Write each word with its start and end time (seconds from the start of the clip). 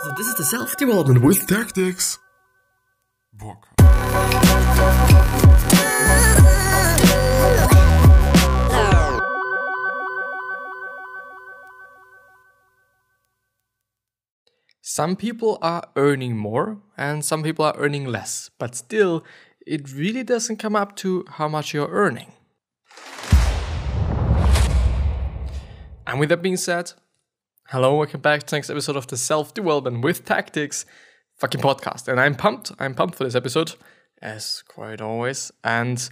So 0.00 0.12
this 0.16 0.28
is 0.28 0.34
the 0.36 0.44
self-development 0.44 1.22
with 1.22 1.46
tactics. 1.48 2.18
Book. 3.32 3.66
Some 14.80 15.16
people 15.16 15.58
are 15.62 15.82
earning 15.96 16.36
more 16.36 16.78
and 16.96 17.24
some 17.24 17.42
people 17.42 17.64
are 17.64 17.74
earning 17.76 18.04
less, 18.04 18.50
but 18.58 18.76
still, 18.76 19.24
it 19.66 19.92
really 19.92 20.22
doesn't 20.22 20.58
come 20.58 20.76
up 20.76 20.94
to 20.96 21.24
how 21.28 21.48
much 21.48 21.74
you're 21.74 21.90
earning. 21.90 22.32
And 26.06 26.20
with 26.20 26.28
that 26.28 26.40
being 26.40 26.56
said, 26.56 26.92
hello, 27.70 27.96
welcome 27.96 28.22
back 28.22 28.40
to 28.40 28.46
the 28.46 28.56
next 28.56 28.70
episode 28.70 28.96
of 28.96 29.06
the 29.08 29.16
Self 29.18 29.52
Development 29.52 30.02
with 30.02 30.24
Tactics 30.24 30.86
fucking 31.36 31.60
podcast. 31.60 32.08
And 32.08 32.18
I'm 32.18 32.34
pumped. 32.34 32.72
I'm 32.78 32.94
pumped 32.94 33.16
for 33.16 33.24
this 33.24 33.34
episode, 33.34 33.74
as 34.22 34.62
quite 34.68 35.02
always. 35.02 35.52
And 35.62 36.08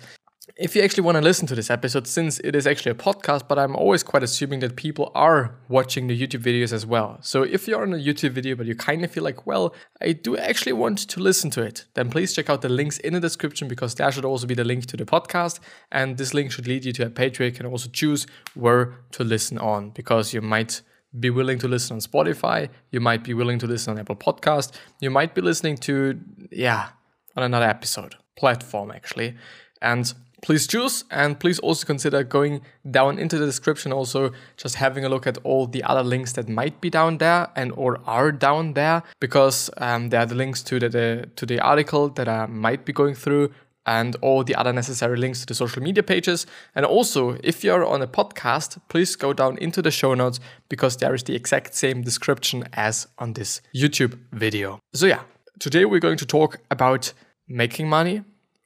if 0.58 0.76
you 0.76 0.82
actually 0.82 1.04
want 1.04 1.16
to 1.16 1.22
listen 1.22 1.46
to 1.46 1.54
this 1.54 1.70
episode, 1.70 2.06
since 2.06 2.40
it 2.40 2.54
is 2.54 2.66
actually 2.66 2.92
a 2.92 2.94
podcast, 2.94 3.48
but 3.48 3.58
I'm 3.58 3.74
always 3.74 4.02
quite 4.02 4.22
assuming 4.22 4.60
that 4.60 4.76
people 4.76 5.10
are 5.14 5.56
watching 5.70 6.08
the 6.08 6.20
YouTube 6.20 6.42
videos 6.42 6.74
as 6.74 6.84
well. 6.84 7.16
So 7.22 7.42
if 7.42 7.66
you're 7.66 7.80
on 7.80 7.94
a 7.94 7.96
YouTube 7.96 8.32
video, 8.32 8.54
but 8.54 8.66
you 8.66 8.74
kind 8.74 9.02
of 9.02 9.10
feel 9.10 9.24
like, 9.24 9.46
well, 9.46 9.74
I 10.02 10.12
do 10.12 10.36
actually 10.36 10.74
want 10.74 10.98
to 11.08 11.20
listen 11.20 11.48
to 11.52 11.62
it, 11.62 11.86
then 11.94 12.10
please 12.10 12.34
check 12.34 12.50
out 12.50 12.60
the 12.60 12.68
links 12.68 12.98
in 12.98 13.14
the 13.14 13.20
description 13.20 13.66
because 13.66 13.94
there 13.94 14.12
should 14.12 14.26
also 14.26 14.46
be 14.46 14.54
the 14.54 14.62
link 14.62 14.84
to 14.86 14.96
the 14.98 15.06
podcast. 15.06 15.60
And 15.90 16.18
this 16.18 16.34
link 16.34 16.52
should 16.52 16.68
lead 16.68 16.84
you 16.84 16.92
to 16.92 17.06
a 17.06 17.10
page 17.10 17.38
where 17.38 17.48
you 17.48 17.54
can 17.54 17.64
also 17.64 17.88
choose 17.88 18.26
where 18.52 18.98
to 19.12 19.24
listen 19.24 19.56
on 19.56 19.88
because 19.88 20.34
you 20.34 20.42
might 20.42 20.82
be 21.18 21.30
willing 21.30 21.58
to 21.60 21.68
listen 21.68 21.94
on 21.94 22.00
Spotify, 22.00 22.68
you 22.90 23.00
might 23.00 23.24
be 23.24 23.34
willing 23.34 23.58
to 23.60 23.66
listen 23.66 23.92
on 23.92 23.98
Apple 23.98 24.16
Podcast, 24.16 24.72
you 25.00 25.10
might 25.10 25.34
be 25.34 25.40
listening 25.40 25.76
to, 25.78 26.18
yeah, 26.50 26.88
on 27.36 27.42
another 27.42 27.66
episode, 27.66 28.16
platform 28.36 28.90
actually. 28.90 29.36
And 29.80 30.12
please 30.42 30.66
choose 30.66 31.04
and 31.10 31.40
please 31.40 31.58
also 31.60 31.86
consider 31.86 32.22
going 32.22 32.60
down 32.90 33.18
into 33.18 33.38
the 33.38 33.46
description 33.46 33.92
also 33.92 34.30
just 34.56 34.76
having 34.76 35.04
a 35.04 35.08
look 35.08 35.26
at 35.26 35.38
all 35.38 35.66
the 35.66 35.82
other 35.82 36.02
links 36.02 36.32
that 36.34 36.48
might 36.48 36.80
be 36.80 36.90
down 36.90 37.18
there 37.18 37.48
and 37.56 37.72
or 37.72 38.00
are 38.06 38.30
down 38.30 38.74
there 38.74 39.02
because 39.18 39.70
um, 39.78 40.10
there 40.10 40.20
are 40.20 40.26
the 40.26 40.34
links 40.34 40.62
to 40.62 40.78
the, 40.78 40.88
the 40.88 41.28
to 41.36 41.46
the 41.46 41.58
article 41.60 42.08
that 42.10 42.28
I 42.28 42.46
might 42.46 42.84
be 42.84 42.92
going 42.92 43.14
through 43.14 43.52
and 43.86 44.16
all 44.20 44.42
the 44.42 44.54
other 44.54 44.72
necessary 44.72 45.16
links 45.16 45.40
to 45.40 45.46
the 45.46 45.54
social 45.54 45.82
media 45.82 46.02
pages. 46.02 46.46
And 46.74 46.84
also, 46.84 47.38
if 47.42 47.62
you're 47.62 47.86
on 47.86 48.02
a 48.02 48.06
podcast, 48.06 48.78
please 48.88 49.16
go 49.16 49.32
down 49.32 49.56
into 49.58 49.80
the 49.80 49.90
show 49.90 50.14
notes 50.14 50.40
because 50.68 50.96
there 50.96 51.14
is 51.14 51.22
the 51.22 51.34
exact 51.34 51.74
same 51.74 52.02
description 52.02 52.68
as 52.72 53.06
on 53.18 53.34
this 53.34 53.60
YouTube 53.74 54.18
video. 54.32 54.80
So, 54.92 55.06
yeah, 55.06 55.20
today 55.60 55.84
we're 55.84 56.00
going 56.00 56.18
to 56.18 56.26
talk 56.26 56.58
about 56.70 57.12
making 57.48 57.88
money, 57.88 58.24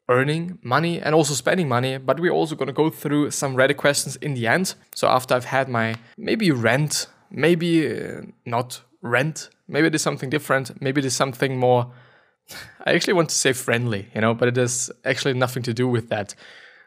earning 0.08 0.58
money, 0.62 1.00
and 1.00 1.14
also 1.14 1.34
spending 1.34 1.68
money. 1.68 1.98
But 1.98 2.18
we're 2.18 2.32
also 2.32 2.56
going 2.56 2.68
to 2.68 2.72
go 2.72 2.88
through 2.88 3.30
some 3.30 3.56
Reddit 3.56 3.76
questions 3.76 4.16
in 4.16 4.34
the 4.34 4.46
end. 4.46 4.74
So, 4.94 5.06
after 5.08 5.34
I've 5.34 5.44
had 5.44 5.68
my 5.68 5.96
maybe 6.16 6.50
rent, 6.50 7.08
maybe 7.30 7.86
uh, 7.86 8.22
not 8.46 8.80
rent, 9.02 9.50
maybe 9.68 9.88
it 9.88 9.94
is 9.94 10.02
something 10.02 10.30
different, 10.30 10.80
maybe 10.80 11.00
it 11.00 11.04
is 11.04 11.14
something 11.14 11.58
more 11.58 11.92
I 12.84 12.92
actually 12.92 13.14
want 13.14 13.28
to 13.30 13.34
say 13.34 13.52
friendly, 13.52 14.08
you 14.14 14.20
know, 14.20 14.34
but 14.34 14.48
it 14.48 14.56
has 14.56 14.90
actually 15.04 15.34
nothing 15.34 15.62
to 15.64 15.74
do 15.74 15.88
with 15.88 16.08
that. 16.08 16.34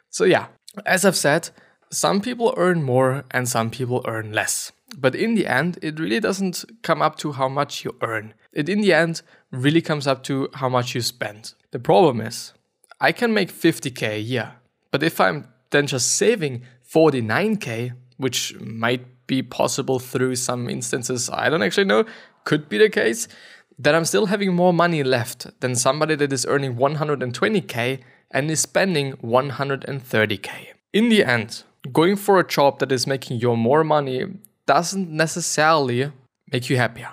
So, 0.09 0.25
yeah, 0.25 0.47
as 0.86 1.06
I've 1.06 1.16
said, 1.16 1.50
some 1.92 2.22
people 2.22 2.53
earn 2.58 2.83
more 2.83 3.25
and 3.31 3.47
some 3.47 3.69
people 3.69 4.03
earn 4.08 4.31
less. 4.31 4.72
But 4.97 5.16
in 5.16 5.36
the 5.36 5.47
end, 5.47 5.80
it 5.81 6.00
really 6.00 6.19
doesn't 6.19 6.66
come 6.84 7.02
up 7.02 7.16
to 7.17 7.34
how 7.34 7.47
much 7.47 7.84
you 7.84 7.95
earn. 8.02 8.34
It, 8.52 8.69
in 8.69 8.81
the 8.81 8.94
end, 8.94 9.22
really 9.52 9.81
comes 9.81 10.08
up 10.08 10.23
to 10.23 10.50
how 10.56 10.69
much 10.69 10.94
you 10.95 11.02
spend. 11.02 11.53
The 11.72 11.80
problem 11.80 12.22
is, 12.22 12.53
I 13.00 13.11
can 13.11 13.34
make 13.34 13.52
50k 13.52 14.08
a 14.09 14.19
year, 14.19 14.53
but 14.91 15.03
if 15.03 15.19
I'm 15.19 15.47
then 15.72 15.88
just 15.88 16.16
saving 16.16 16.63
49k, 16.91 17.94
which 18.18 18.59
might 18.59 19.28
be 19.28 19.41
possible 19.41 20.00
through 20.00 20.35
some 20.35 20.69
instances, 20.69 21.29
I 21.29 21.50
don't 21.50 21.63
actually 21.63 21.85
know, 21.85 22.06
could 22.44 22.69
be 22.69 22.78
the 22.78 22.90
case, 22.90 23.28
that 23.78 23.95
I'm 23.95 24.06
still 24.06 24.28
having 24.28 24.53
more 24.53 24.73
money 24.73 25.03
left 25.03 25.59
than 25.61 25.75
somebody 25.75 26.16
that 26.16 26.31
is 26.31 26.45
earning 26.45 26.75
120k 26.75 28.00
and 28.31 28.50
is 28.51 28.61
spending 28.61 29.13
130k. 29.13 30.50
In 30.94 31.09
the 31.09 31.23
end, 31.23 31.63
going 31.91 32.16
for 32.16 32.39
a 32.39 32.47
job 32.47 32.79
that 32.79 32.91
is 32.91 33.07
making 33.07 33.39
you 33.39 33.56
more 33.56 33.84
money 33.84 34.25
doesn't 34.66 35.09
necessarily 35.09 36.11
make 36.51 36.69
you 36.69 36.78
happier. 36.78 37.09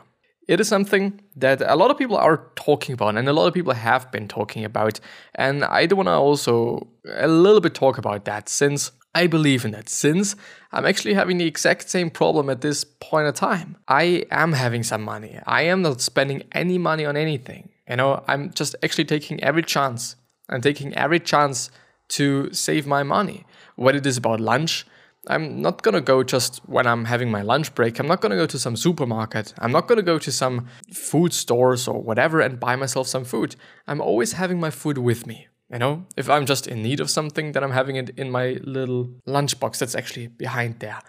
It 0.48 0.60
is 0.60 0.69
something 0.69 1.21
that 1.37 1.62
a 1.62 1.76
lot 1.76 1.91
of 1.91 1.98
people 1.98 2.16
are 2.16 2.48
talking 2.56 2.92
about 2.92 3.16
and 3.16 3.28
a 3.28 3.32
lot 3.32 3.47
of 3.47 3.54
people 3.54 3.72
have 3.72 4.10
been 4.10 4.27
talking 4.27 4.65
about. 4.65 4.98
And 5.37 5.65
I 5.65 5.87
do 5.87 5.97
want 5.97 6.09
to 6.09 6.12
also 6.12 6.88
a 7.09 7.28
little 7.28 7.60
bit 7.60 7.75
talk 7.75 7.98
about 7.98 8.25
that 8.25 8.48
since 8.48 8.91
I 9.15 9.26
believe 9.26 9.65
in 9.65 9.72
that 9.72 9.88
since 9.88 10.37
I'm 10.71 10.87
actually 10.87 11.15
having 11.15 11.38
the 11.38 11.47
exact 11.47 11.91
same 11.91 12.10
problem 12.10 12.48
at 12.48 12.60
this 12.60 12.84
point 12.84 13.26
of 13.26 13.34
time. 13.34 13.76
I 13.88 14.25
am 14.31 14.53
having 14.53 14.84
some 14.84 15.03
money. 15.03 15.38
I 15.47 15.62
am 15.62 15.82
not 15.82 16.00
spending 16.00 16.44
any 16.53 16.78
money 16.78 17.04
on 17.04 17.16
anything. 17.16 17.71
You 17.88 17.97
know, 17.97 18.22
I'm 18.28 18.53
just 18.53 18.76
actually 18.84 19.06
taking 19.06 19.43
every 19.43 19.62
chance. 19.62 20.15
I'm 20.48 20.60
taking 20.60 20.94
every 20.94 21.19
chance 21.19 21.71
to 22.10 22.53
save 22.53 22.87
my 22.87 23.03
money. 23.03 23.47
Whether 23.75 23.98
it 23.98 24.06
is 24.06 24.16
about 24.16 24.41
lunch, 24.41 24.87
I'm 25.27 25.60
not 25.60 25.82
gonna 25.82 26.00
go 26.00 26.22
just 26.22 26.59
when 26.66 26.87
I'm 26.87 27.04
having 27.04 27.31
my 27.31 27.42
lunch 27.42 27.75
break. 27.75 27.98
I'm 27.98 28.06
not 28.06 28.21
gonna 28.21 28.37
go 28.37 28.47
to 28.47 28.59
some 28.59 28.77
supermarket. 28.77 29.53
I'm 29.59 29.72
not 29.72 29.87
gonna 29.87 30.03
go 30.03 30.19
to 30.19 30.32
some 30.32 30.66
food 30.92 31.32
stores 31.32 31.87
or 31.87 32.00
whatever 32.00 32.41
and 32.41 32.59
buy 32.60 32.77
myself 32.77 33.06
some 33.06 33.25
food. 33.25 33.56
I'm 33.87 34.00
always 34.00 34.32
having 34.32 34.60
my 34.60 34.71
food 34.71 34.98
with 34.98 35.27
me. 35.27 35.48
You 35.72 35.78
know, 35.78 36.06
if 36.16 36.28
I'm 36.28 36.47
just 36.47 36.66
in 36.66 36.82
need 36.82 37.00
of 37.00 37.10
something, 37.10 37.53
then 37.53 37.62
I'm 37.62 37.70
having 37.70 37.97
it 37.97 38.10
in 38.19 38.31
my 38.31 38.58
little 38.64 39.10
lunchbox 39.26 39.78
that's 39.78 39.94
actually 39.94 40.26
behind 40.26 40.81
there. 40.81 41.00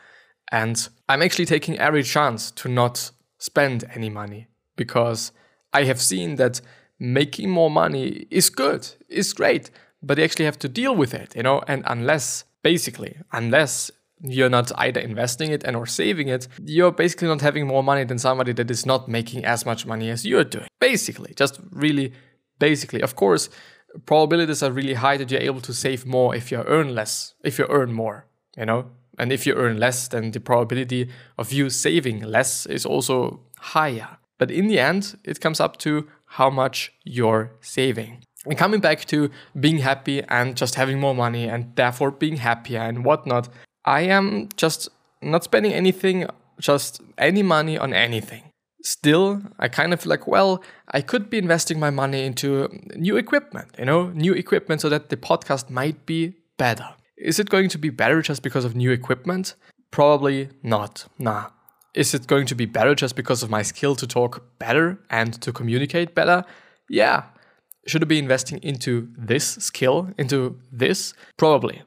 And 0.51 0.88
I'm 1.09 1.22
actually 1.22 1.45
taking 1.45 1.79
every 1.79 2.03
chance 2.03 2.51
to 2.51 2.69
not 2.69 3.11
spend 3.39 3.85
any 3.95 4.09
money 4.09 4.47
because 4.75 5.31
I 5.73 5.83
have 5.85 6.00
seen 6.00 6.35
that 6.35 6.61
making 7.00 7.50
more 7.50 7.71
money 7.71 8.27
is 8.29 8.50
good, 8.51 8.88
is 9.09 9.33
great, 9.33 9.71
but 10.03 10.17
you 10.17 10.23
actually 10.23 10.45
have 10.45 10.59
to 10.59 10.69
deal 10.69 10.95
with 10.95 11.13
it, 11.13 11.35
you 11.35 11.41
know, 11.41 11.63
and 11.67 11.83
unless, 11.88 12.44
basically, 12.61 13.17
unless 13.31 13.89
you're 14.23 14.50
not 14.50 14.71
either 14.77 15.00
investing 15.00 15.51
it 15.51 15.63
and 15.63 15.75
or 15.75 15.88
saving 15.88 16.27
it, 16.27 16.47
you're 16.63 16.91
basically 16.91 17.27
not 17.27 17.41
having 17.41 17.66
more 17.66 17.83
money 17.83 18.03
than 18.03 18.19
somebody 18.19 18.53
that 18.53 18.69
is 18.69 18.85
not 18.85 19.07
making 19.07 19.44
as 19.44 19.66
much 19.66 19.88
money 19.88 20.11
as 20.11 20.25
you're 20.25 20.44
doing. 20.44 20.67
Basically, 20.79 21.33
just 21.35 21.59
really 21.71 22.13
basically. 22.59 23.01
Of 23.01 23.16
course, 23.16 23.50
probabilities 24.06 24.63
are 24.63 24.72
really 24.72 24.94
high 24.94 25.18
that 25.18 25.31
you're 25.31 25.41
able 25.41 25.62
to 25.62 25.74
save 25.74 26.06
more 26.06 26.35
if 26.35 26.52
you 26.52 26.63
earn 26.68 26.96
less, 26.96 27.34
if 27.44 27.59
you 27.59 27.66
earn 27.69 27.94
more, 27.94 28.25
you 28.57 28.66
know? 28.66 28.85
And 29.18 29.31
if 29.31 29.46
you 29.46 29.53
earn 29.56 29.79
less, 29.79 30.07
then 30.07 30.31
the 30.31 30.40
probability 30.40 31.09
of 31.38 31.52
you 31.52 31.69
saving 31.69 32.22
less 32.22 32.66
is 32.66 32.85
also 32.85 33.41
higher. 33.57 34.18
But 34.38 34.50
in 34.50 34.68
the 34.68 34.80
end, 34.80 35.18
it 35.24 35.40
comes 35.40 35.59
up 35.59 35.78
to 35.78 36.07
how 36.25 36.50
much 36.50 36.94
you're 37.03 37.51
saving. 37.62 38.24
And 38.46 38.57
coming 38.57 38.80
back 38.80 39.06
to 39.06 39.30
being 39.59 39.80
happy 39.80 40.24
and 40.24 40.57
just 40.57 40.75
having 40.75 41.00
more 41.00 41.13
money 41.13 41.47
and 41.47 41.75
therefore 41.75 42.09
being 42.09 42.38
happier 42.38 42.80
and 42.80 43.06
whatnot, 43.06 43.50
I 43.85 44.01
am 44.01 44.50
just 44.56 44.90
not 45.22 45.44
spending 45.44 45.74
anything, 45.74 46.25
just 46.59 47.01
any 47.18 47.44
money 47.44 47.78
on 47.78 47.94
anything. 47.94 48.44
Still, 48.84 49.42
I 49.59 49.68
kind 49.68 49.94
of 49.94 50.02
feel 50.02 50.09
like, 50.09 50.28
well, 50.28 50.64
I 50.92 51.02
could 51.02 51.30
be 51.30 51.38
investing 51.38 51.80
my 51.80 51.92
money 51.92 52.25
into 52.25 52.68
new 52.96 53.16
equipment, 53.18 53.69
you 53.78 53.86
know, 53.86 54.08
new 54.09 54.34
equipment 54.34 54.81
so 54.81 54.90
that 54.90 55.09
the 55.09 55.18
podcast 55.18 55.69
might 55.69 56.06
be 56.06 56.34
better. 56.58 56.90
Is 57.18 57.40
it 57.40 57.50
going 57.50 57.69
to 57.69 57.78
be 57.78 57.90
better 57.90 58.22
just 58.22 58.42
because 58.42 58.66
of 58.66 58.75
new 58.75 58.92
equipment? 58.92 59.56
Probably 59.92 60.50
not. 60.64 61.06
Nah. 61.19 61.50
Is 61.94 62.14
it 62.14 62.25
going 62.25 62.47
to 62.47 62.56
be 62.56 62.66
better 62.66 62.96
just 62.96 63.16
because 63.16 63.44
of 63.44 63.50
my 63.50 63.62
skill 63.62 63.96
to 63.97 64.08
talk 64.08 64.44
better 64.58 64.98
and 65.09 65.40
to 65.42 65.51
communicate 65.51 66.16
better? 66.16 66.44
Yeah. 66.89 67.24
Should 67.86 68.04
I 68.04 68.06
be 68.06 68.18
investing 68.18 68.60
into 68.63 69.10
this 69.18 69.45
skill, 69.56 70.10
into 70.18 70.60
this? 70.72 71.13
Probably. 71.38 71.84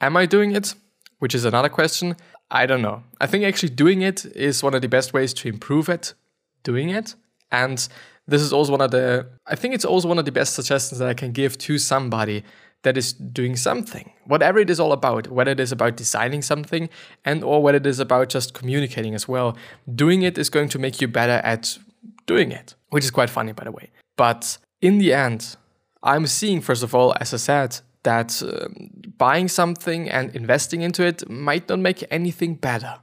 Am 0.00 0.16
I 0.16 0.26
doing 0.26 0.52
it? 0.52 0.74
Which 1.18 1.34
is 1.34 1.44
another 1.44 1.68
question. 1.68 2.16
I 2.50 2.66
don't 2.66 2.82
know. 2.82 3.02
I 3.20 3.26
think 3.26 3.44
actually 3.44 3.70
doing 3.70 4.02
it 4.02 4.24
is 4.26 4.62
one 4.62 4.74
of 4.74 4.82
the 4.82 4.88
best 4.88 5.12
ways 5.12 5.34
to 5.34 5.48
improve 5.48 5.88
it, 5.88 6.14
doing 6.62 6.90
it. 6.90 7.14
And 7.50 7.86
this 8.26 8.42
is 8.42 8.52
also 8.52 8.72
one 8.72 8.80
of 8.80 8.90
the, 8.90 9.26
I 9.46 9.54
think 9.54 9.74
it's 9.74 9.84
also 9.84 10.08
one 10.08 10.18
of 10.18 10.24
the 10.24 10.32
best 10.32 10.54
suggestions 10.54 10.98
that 10.98 11.08
I 11.08 11.14
can 11.14 11.32
give 11.32 11.58
to 11.58 11.78
somebody 11.78 12.44
that 12.82 12.96
is 12.96 13.12
doing 13.12 13.56
something, 13.56 14.12
whatever 14.26 14.58
it 14.58 14.70
is 14.70 14.78
all 14.78 14.92
about, 14.92 15.28
whether 15.28 15.50
it 15.50 15.60
is 15.60 15.72
about 15.72 15.96
designing 15.96 16.42
something 16.42 16.88
and 17.24 17.42
or 17.42 17.62
whether 17.62 17.78
it 17.78 17.86
is 17.86 17.98
about 17.98 18.28
just 18.28 18.54
communicating 18.54 19.14
as 19.14 19.26
well. 19.26 19.56
Doing 19.92 20.22
it 20.22 20.38
is 20.38 20.50
going 20.50 20.68
to 20.70 20.78
make 20.78 21.00
you 21.00 21.08
better 21.08 21.40
at 21.44 21.78
doing 22.26 22.52
it, 22.52 22.74
which 22.90 23.04
is 23.04 23.10
quite 23.10 23.30
funny, 23.30 23.52
by 23.52 23.64
the 23.64 23.72
way. 23.72 23.90
But 24.16 24.58
in 24.80 24.98
the 24.98 25.12
end, 25.12 25.56
I'm 26.02 26.26
seeing, 26.26 26.60
first 26.60 26.82
of 26.82 26.94
all, 26.94 27.14
as 27.18 27.32
I 27.32 27.38
said, 27.38 27.80
that 28.04 28.42
um, 28.42 28.90
buying 29.18 29.48
something 29.48 30.08
and 30.08 30.34
investing 30.34 30.82
into 30.82 31.04
it 31.04 31.28
might 31.28 31.68
not 31.68 31.80
make 31.80 32.04
anything 32.10 32.54
better. 32.54 32.96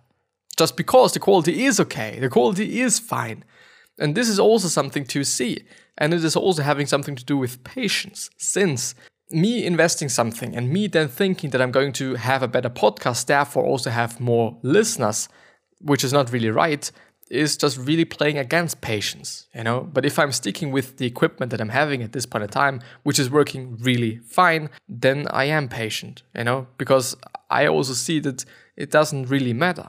Just 0.57 0.77
because 0.77 1.13
the 1.13 1.19
quality 1.19 1.65
is 1.65 1.79
okay, 1.79 2.19
the 2.19 2.29
quality 2.29 2.81
is 2.81 2.99
fine. 2.99 3.43
And 3.99 4.15
this 4.15 4.29
is 4.29 4.39
also 4.39 4.67
something 4.67 5.05
to 5.05 5.23
see. 5.23 5.63
And 5.97 6.13
it 6.13 6.23
is 6.23 6.35
also 6.35 6.63
having 6.63 6.87
something 6.87 7.15
to 7.15 7.25
do 7.25 7.37
with 7.37 7.63
patience, 7.63 8.29
since 8.37 8.95
me 9.29 9.65
investing 9.65 10.09
something 10.09 10.55
and 10.55 10.69
me 10.69 10.87
then 10.87 11.07
thinking 11.07 11.51
that 11.51 11.61
I'm 11.61 11.71
going 11.71 11.93
to 11.93 12.15
have 12.15 12.43
a 12.43 12.47
better 12.47 12.69
podcast, 12.69 13.25
therefore 13.25 13.63
also 13.63 13.89
have 13.89 14.19
more 14.19 14.57
listeners, 14.61 15.29
which 15.79 16.03
is 16.03 16.13
not 16.13 16.31
really 16.31 16.49
right, 16.49 16.91
is 17.31 17.55
just 17.55 17.77
really 17.77 18.03
playing 18.03 18.37
against 18.37 18.81
patience, 18.81 19.47
you 19.55 19.63
know. 19.63 19.89
But 19.93 20.05
if 20.05 20.19
I'm 20.19 20.33
sticking 20.33 20.71
with 20.71 20.97
the 20.97 21.05
equipment 21.05 21.49
that 21.51 21.61
I'm 21.61 21.69
having 21.69 22.03
at 22.03 22.11
this 22.11 22.25
point 22.25 22.43
in 22.43 22.49
time, 22.49 22.81
which 23.03 23.17
is 23.17 23.29
working 23.29 23.77
really 23.79 24.17
fine, 24.17 24.69
then 24.89 25.27
I 25.31 25.45
am 25.45 25.69
patient, 25.69 26.23
you 26.35 26.43
know, 26.43 26.67
because 26.77 27.15
I 27.49 27.67
also 27.67 27.93
see 27.93 28.19
that 28.19 28.43
it 28.75 28.91
doesn't 28.91 29.29
really 29.29 29.53
matter. 29.53 29.87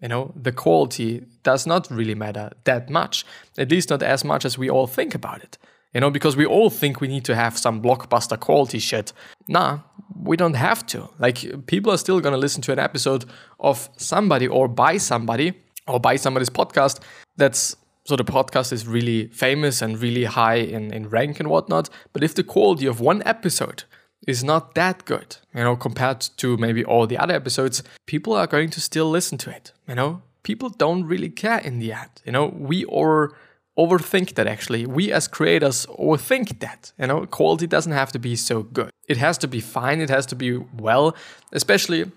You 0.00 0.08
know, 0.08 0.32
the 0.34 0.52
quality 0.52 1.26
does 1.42 1.66
not 1.66 1.90
really 1.90 2.14
matter 2.14 2.50
that 2.64 2.88
much, 2.88 3.26
at 3.58 3.70
least 3.70 3.90
not 3.90 4.02
as 4.02 4.24
much 4.24 4.46
as 4.46 4.56
we 4.56 4.70
all 4.70 4.86
think 4.86 5.14
about 5.14 5.42
it. 5.42 5.58
You 5.92 6.00
know, 6.00 6.10
because 6.10 6.36
we 6.36 6.46
all 6.46 6.70
think 6.70 7.00
we 7.00 7.08
need 7.08 7.24
to 7.24 7.34
have 7.34 7.58
some 7.58 7.82
blockbuster 7.82 8.38
quality 8.38 8.78
shit. 8.78 9.12
Nah, 9.48 9.80
we 10.16 10.36
don't 10.36 10.54
have 10.54 10.86
to. 10.86 11.10
Like, 11.18 11.66
people 11.66 11.92
are 11.92 11.98
still 11.98 12.20
gonna 12.20 12.38
listen 12.38 12.62
to 12.62 12.72
an 12.72 12.78
episode 12.78 13.24
of 13.58 13.90
somebody 13.96 14.46
or 14.48 14.68
by 14.68 14.96
somebody 14.98 15.52
or 15.90 16.00
by 16.00 16.16
somebody's 16.16 16.50
podcast 16.50 17.00
that's 17.36 17.76
so 18.04 18.16
the 18.16 18.24
podcast 18.24 18.72
is 18.72 18.86
really 18.86 19.28
famous 19.28 19.82
and 19.82 20.00
really 20.00 20.24
high 20.24 20.56
in, 20.56 20.92
in 20.92 21.08
rank 21.08 21.38
and 21.38 21.48
whatnot. 21.48 21.90
But 22.12 22.24
if 22.24 22.34
the 22.34 22.42
quality 22.42 22.86
of 22.86 22.98
one 22.98 23.22
episode 23.24 23.84
is 24.26 24.42
not 24.42 24.74
that 24.74 25.04
good, 25.04 25.36
you 25.54 25.62
know, 25.62 25.76
compared 25.76 26.20
to 26.38 26.56
maybe 26.56 26.84
all 26.84 27.06
the 27.06 27.18
other 27.18 27.34
episodes, 27.34 27.82
people 28.06 28.32
are 28.32 28.46
going 28.46 28.70
to 28.70 28.80
still 28.80 29.08
listen 29.08 29.38
to 29.38 29.50
it. 29.50 29.72
You 29.86 29.94
know, 29.94 30.22
people 30.42 30.70
don't 30.70 31.04
really 31.04 31.28
care 31.28 31.58
in 31.58 31.78
the 31.78 31.92
end. 31.92 32.10
You 32.24 32.32
know, 32.32 32.46
we 32.46 32.84
or 32.84 33.36
overthink 33.78 34.34
that 34.34 34.46
actually. 34.46 34.86
We 34.86 35.12
as 35.12 35.28
creators 35.28 35.86
overthink 35.86 36.58
that. 36.60 36.92
You 36.98 37.06
know, 37.06 37.26
quality 37.26 37.66
doesn't 37.66 37.92
have 37.92 38.12
to 38.12 38.18
be 38.18 38.34
so 38.36 38.62
good. 38.62 38.90
It 39.08 39.18
has 39.18 39.38
to 39.38 39.48
be 39.48 39.60
fine, 39.60 40.00
it 40.00 40.10
has 40.10 40.26
to 40.26 40.36
be 40.36 40.56
well, 40.56 41.16
especially 41.52 42.10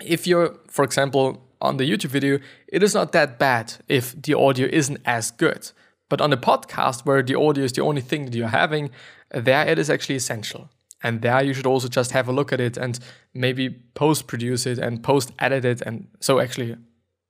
if 0.00 0.26
you're, 0.26 0.54
for 0.68 0.84
example, 0.84 1.42
on 1.60 1.76
the 1.76 1.90
YouTube 1.90 2.10
video, 2.10 2.38
it 2.68 2.82
is 2.82 2.94
not 2.94 3.12
that 3.12 3.38
bad 3.38 3.74
if 3.88 4.20
the 4.20 4.34
audio 4.34 4.68
isn't 4.70 5.00
as 5.04 5.30
good. 5.30 5.70
But 6.08 6.20
on 6.20 6.30
the 6.30 6.36
podcast, 6.36 7.04
where 7.04 7.22
the 7.22 7.38
audio 7.38 7.64
is 7.64 7.72
the 7.72 7.82
only 7.82 8.00
thing 8.00 8.24
that 8.24 8.34
you're 8.34 8.48
having, 8.48 8.90
there 9.30 9.66
it 9.68 9.78
is 9.78 9.90
actually 9.90 10.16
essential. 10.16 10.70
And 11.02 11.22
there 11.22 11.42
you 11.42 11.54
should 11.54 11.66
also 11.66 11.88
just 11.88 12.10
have 12.12 12.28
a 12.28 12.32
look 12.32 12.52
at 12.52 12.60
it 12.60 12.76
and 12.76 12.98
maybe 13.34 13.70
post 13.94 14.26
produce 14.26 14.66
it 14.66 14.78
and 14.78 15.02
post 15.02 15.32
edit 15.38 15.64
it. 15.64 15.80
And 15.82 16.08
so, 16.20 16.40
actually, 16.40 16.76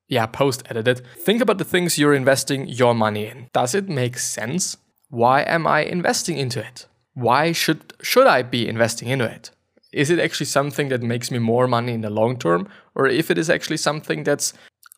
yeah, 0.09 0.27
post 0.27 0.63
edit 0.71 0.89
it. 0.89 1.03
Think 1.19 1.43
about 1.43 1.59
the 1.59 1.65
things 1.65 1.99
you're 1.99 2.15
investing 2.15 2.67
your 2.67 2.95
money 2.95 3.27
in. 3.27 3.51
Does 3.53 3.75
it 3.75 3.89
make 3.89 4.19
sense? 4.19 4.77
Why 5.11 5.43
am 5.43 5.67
I 5.67 5.81
investing 5.81 6.39
into 6.39 6.61
it? 6.61 6.87
Why 7.15 7.53
should 7.53 7.95
should 8.01 8.27
I 8.27 8.43
be 8.43 8.69
investing 8.69 9.09
into 9.09 9.25
it? 9.25 9.51
Is 9.93 10.11
it 10.11 10.19
actually 10.19 10.47
something 10.47 10.89
that 10.89 11.03
makes 11.03 11.31
me 11.31 11.39
more 11.39 11.67
money 11.67 11.93
in 11.93 12.03
the 12.03 12.11
long 12.11 12.39
term? 12.39 12.69
Or 12.95 13.07
if 13.07 13.31
it 13.31 13.39
is 13.39 13.49
actually 13.49 13.79
something 13.79 14.25
that's 14.25 14.53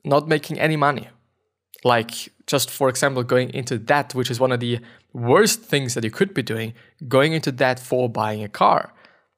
not 0.05 0.29
making 0.29 0.59
any 0.59 0.77
money? 0.77 1.09
Like 1.85 2.31
just 2.47 2.69
for 2.69 2.89
example 2.89 3.23
going 3.23 3.51
into 3.51 3.79
debt 3.79 4.15
which 4.15 4.31
is 4.31 4.41
one 4.41 4.53
of 4.53 4.61
the 4.61 4.81
worst 5.13 5.63
things 5.63 5.95
that 5.95 6.05
you 6.05 6.11
could 6.11 6.35
be 6.35 6.43
doing 6.43 6.75
going 7.07 7.33
into 7.33 7.53
debt 7.53 7.79
for 7.79 8.09
buying 8.09 8.43
a 8.43 8.49
car 8.49 8.93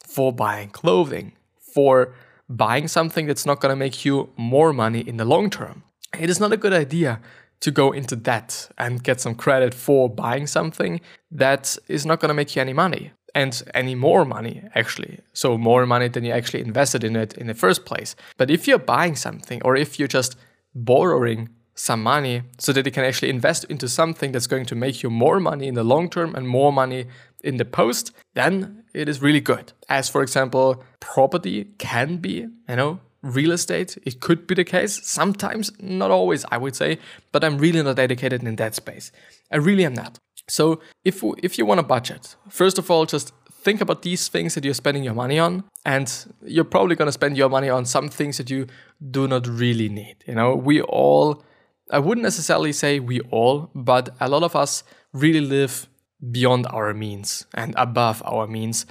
for 0.06 0.32
buying 0.32 0.70
clothing 0.70 1.32
for 1.74 2.14
buying 2.48 2.88
something 2.88 3.26
that's 3.26 3.46
not 3.46 3.60
going 3.60 3.70
to 3.70 3.76
make 3.76 4.04
you 4.04 4.30
more 4.36 4.72
money 4.72 5.00
in 5.00 5.16
the 5.16 5.24
long 5.24 5.48
term. 5.50 5.82
It 6.18 6.28
is 6.28 6.40
not 6.40 6.52
a 6.52 6.56
good 6.56 6.72
idea 6.72 7.20
to 7.60 7.70
go 7.70 7.92
into 7.92 8.16
debt 8.16 8.68
and 8.76 9.02
get 9.02 9.20
some 9.20 9.34
credit 9.34 9.72
for 9.72 10.10
buying 10.10 10.46
something 10.46 11.00
that 11.30 11.76
is 11.88 12.04
not 12.04 12.20
going 12.20 12.28
to 12.28 12.34
make 12.34 12.54
you 12.54 12.60
any 12.60 12.72
money 12.72 13.12
and 13.34 13.62
any 13.74 13.94
more 13.94 14.24
money 14.24 14.62
actually. 14.74 15.20
So 15.32 15.56
more 15.58 15.86
money 15.86 16.08
than 16.08 16.24
you 16.24 16.32
actually 16.32 16.60
invested 16.60 17.04
in 17.04 17.16
it 17.16 17.36
in 17.38 17.46
the 17.46 17.54
first 17.54 17.84
place. 17.84 18.14
But 18.36 18.50
if 18.50 18.66
you're 18.66 18.78
buying 18.78 19.16
something 19.16 19.60
or 19.64 19.76
if 19.76 19.98
you're 19.98 20.08
just 20.08 20.36
borrowing 20.74 21.48
some 21.74 22.02
money 22.02 22.42
so 22.58 22.72
that 22.72 22.84
you 22.84 22.92
can 22.92 23.04
actually 23.04 23.30
invest 23.30 23.64
into 23.64 23.88
something 23.88 24.32
that's 24.32 24.46
going 24.46 24.66
to 24.66 24.74
make 24.74 25.02
you 25.02 25.08
more 25.08 25.40
money 25.40 25.66
in 25.66 25.74
the 25.74 25.84
long 25.84 26.10
term 26.10 26.34
and 26.34 26.46
more 26.46 26.72
money 26.72 27.06
in 27.42 27.56
the 27.56 27.64
post 27.64 28.12
then 28.34 28.84
it 28.94 29.08
is 29.08 29.22
really 29.22 29.40
good. 29.40 29.72
As 29.88 30.08
for 30.08 30.22
example 30.22 30.84
property 31.00 31.64
can 31.78 32.18
be 32.18 32.46
you 32.68 32.76
know 32.76 33.00
real 33.22 33.52
estate. 33.52 33.96
It 34.04 34.20
could 34.20 34.48
be 34.48 34.54
the 34.56 34.64
case. 34.64 35.00
Sometimes 35.06 35.72
not 35.80 36.10
always 36.10 36.44
i 36.50 36.58
would 36.58 36.76
say 36.76 36.98
but 37.32 37.42
i'm 37.42 37.56
really 37.56 37.82
not 37.82 37.98
educated 37.98 38.42
in 38.42 38.56
that 38.56 38.74
space. 38.74 39.10
I 39.50 39.56
really 39.56 39.86
am 39.86 39.94
not 39.94 40.18
so 40.52 40.80
if 41.02 41.24
if 41.42 41.56
you 41.56 41.64
want 41.64 41.80
a 41.80 41.82
budget, 41.82 42.36
first 42.50 42.78
of 42.78 42.90
all, 42.90 43.06
just 43.06 43.32
think 43.64 43.80
about 43.80 44.02
these 44.02 44.28
things 44.28 44.54
that 44.54 44.64
you're 44.64 44.74
spending 44.74 45.02
your 45.02 45.14
money 45.14 45.38
on, 45.38 45.64
and 45.86 46.08
you're 46.44 46.70
probably 46.74 46.94
going 46.94 47.08
to 47.08 47.12
spend 47.20 47.38
your 47.38 47.48
money 47.48 47.70
on 47.70 47.86
some 47.86 48.10
things 48.10 48.36
that 48.36 48.50
you 48.50 48.66
do 49.10 49.26
not 49.26 49.46
really 49.46 49.88
need. 49.88 50.16
You 50.26 50.34
know, 50.34 50.54
we 50.54 50.82
all, 50.82 51.42
I 51.90 52.00
wouldn't 52.00 52.22
necessarily 52.22 52.72
say 52.72 53.00
we 53.00 53.20
all, 53.30 53.70
but 53.74 54.10
a 54.20 54.28
lot 54.28 54.42
of 54.42 54.54
us 54.54 54.84
really 55.14 55.40
live 55.40 55.88
beyond 56.30 56.66
our 56.66 56.92
means 56.92 57.46
and 57.54 57.74
above 57.78 58.22
our 58.26 58.46
means. 58.46 58.84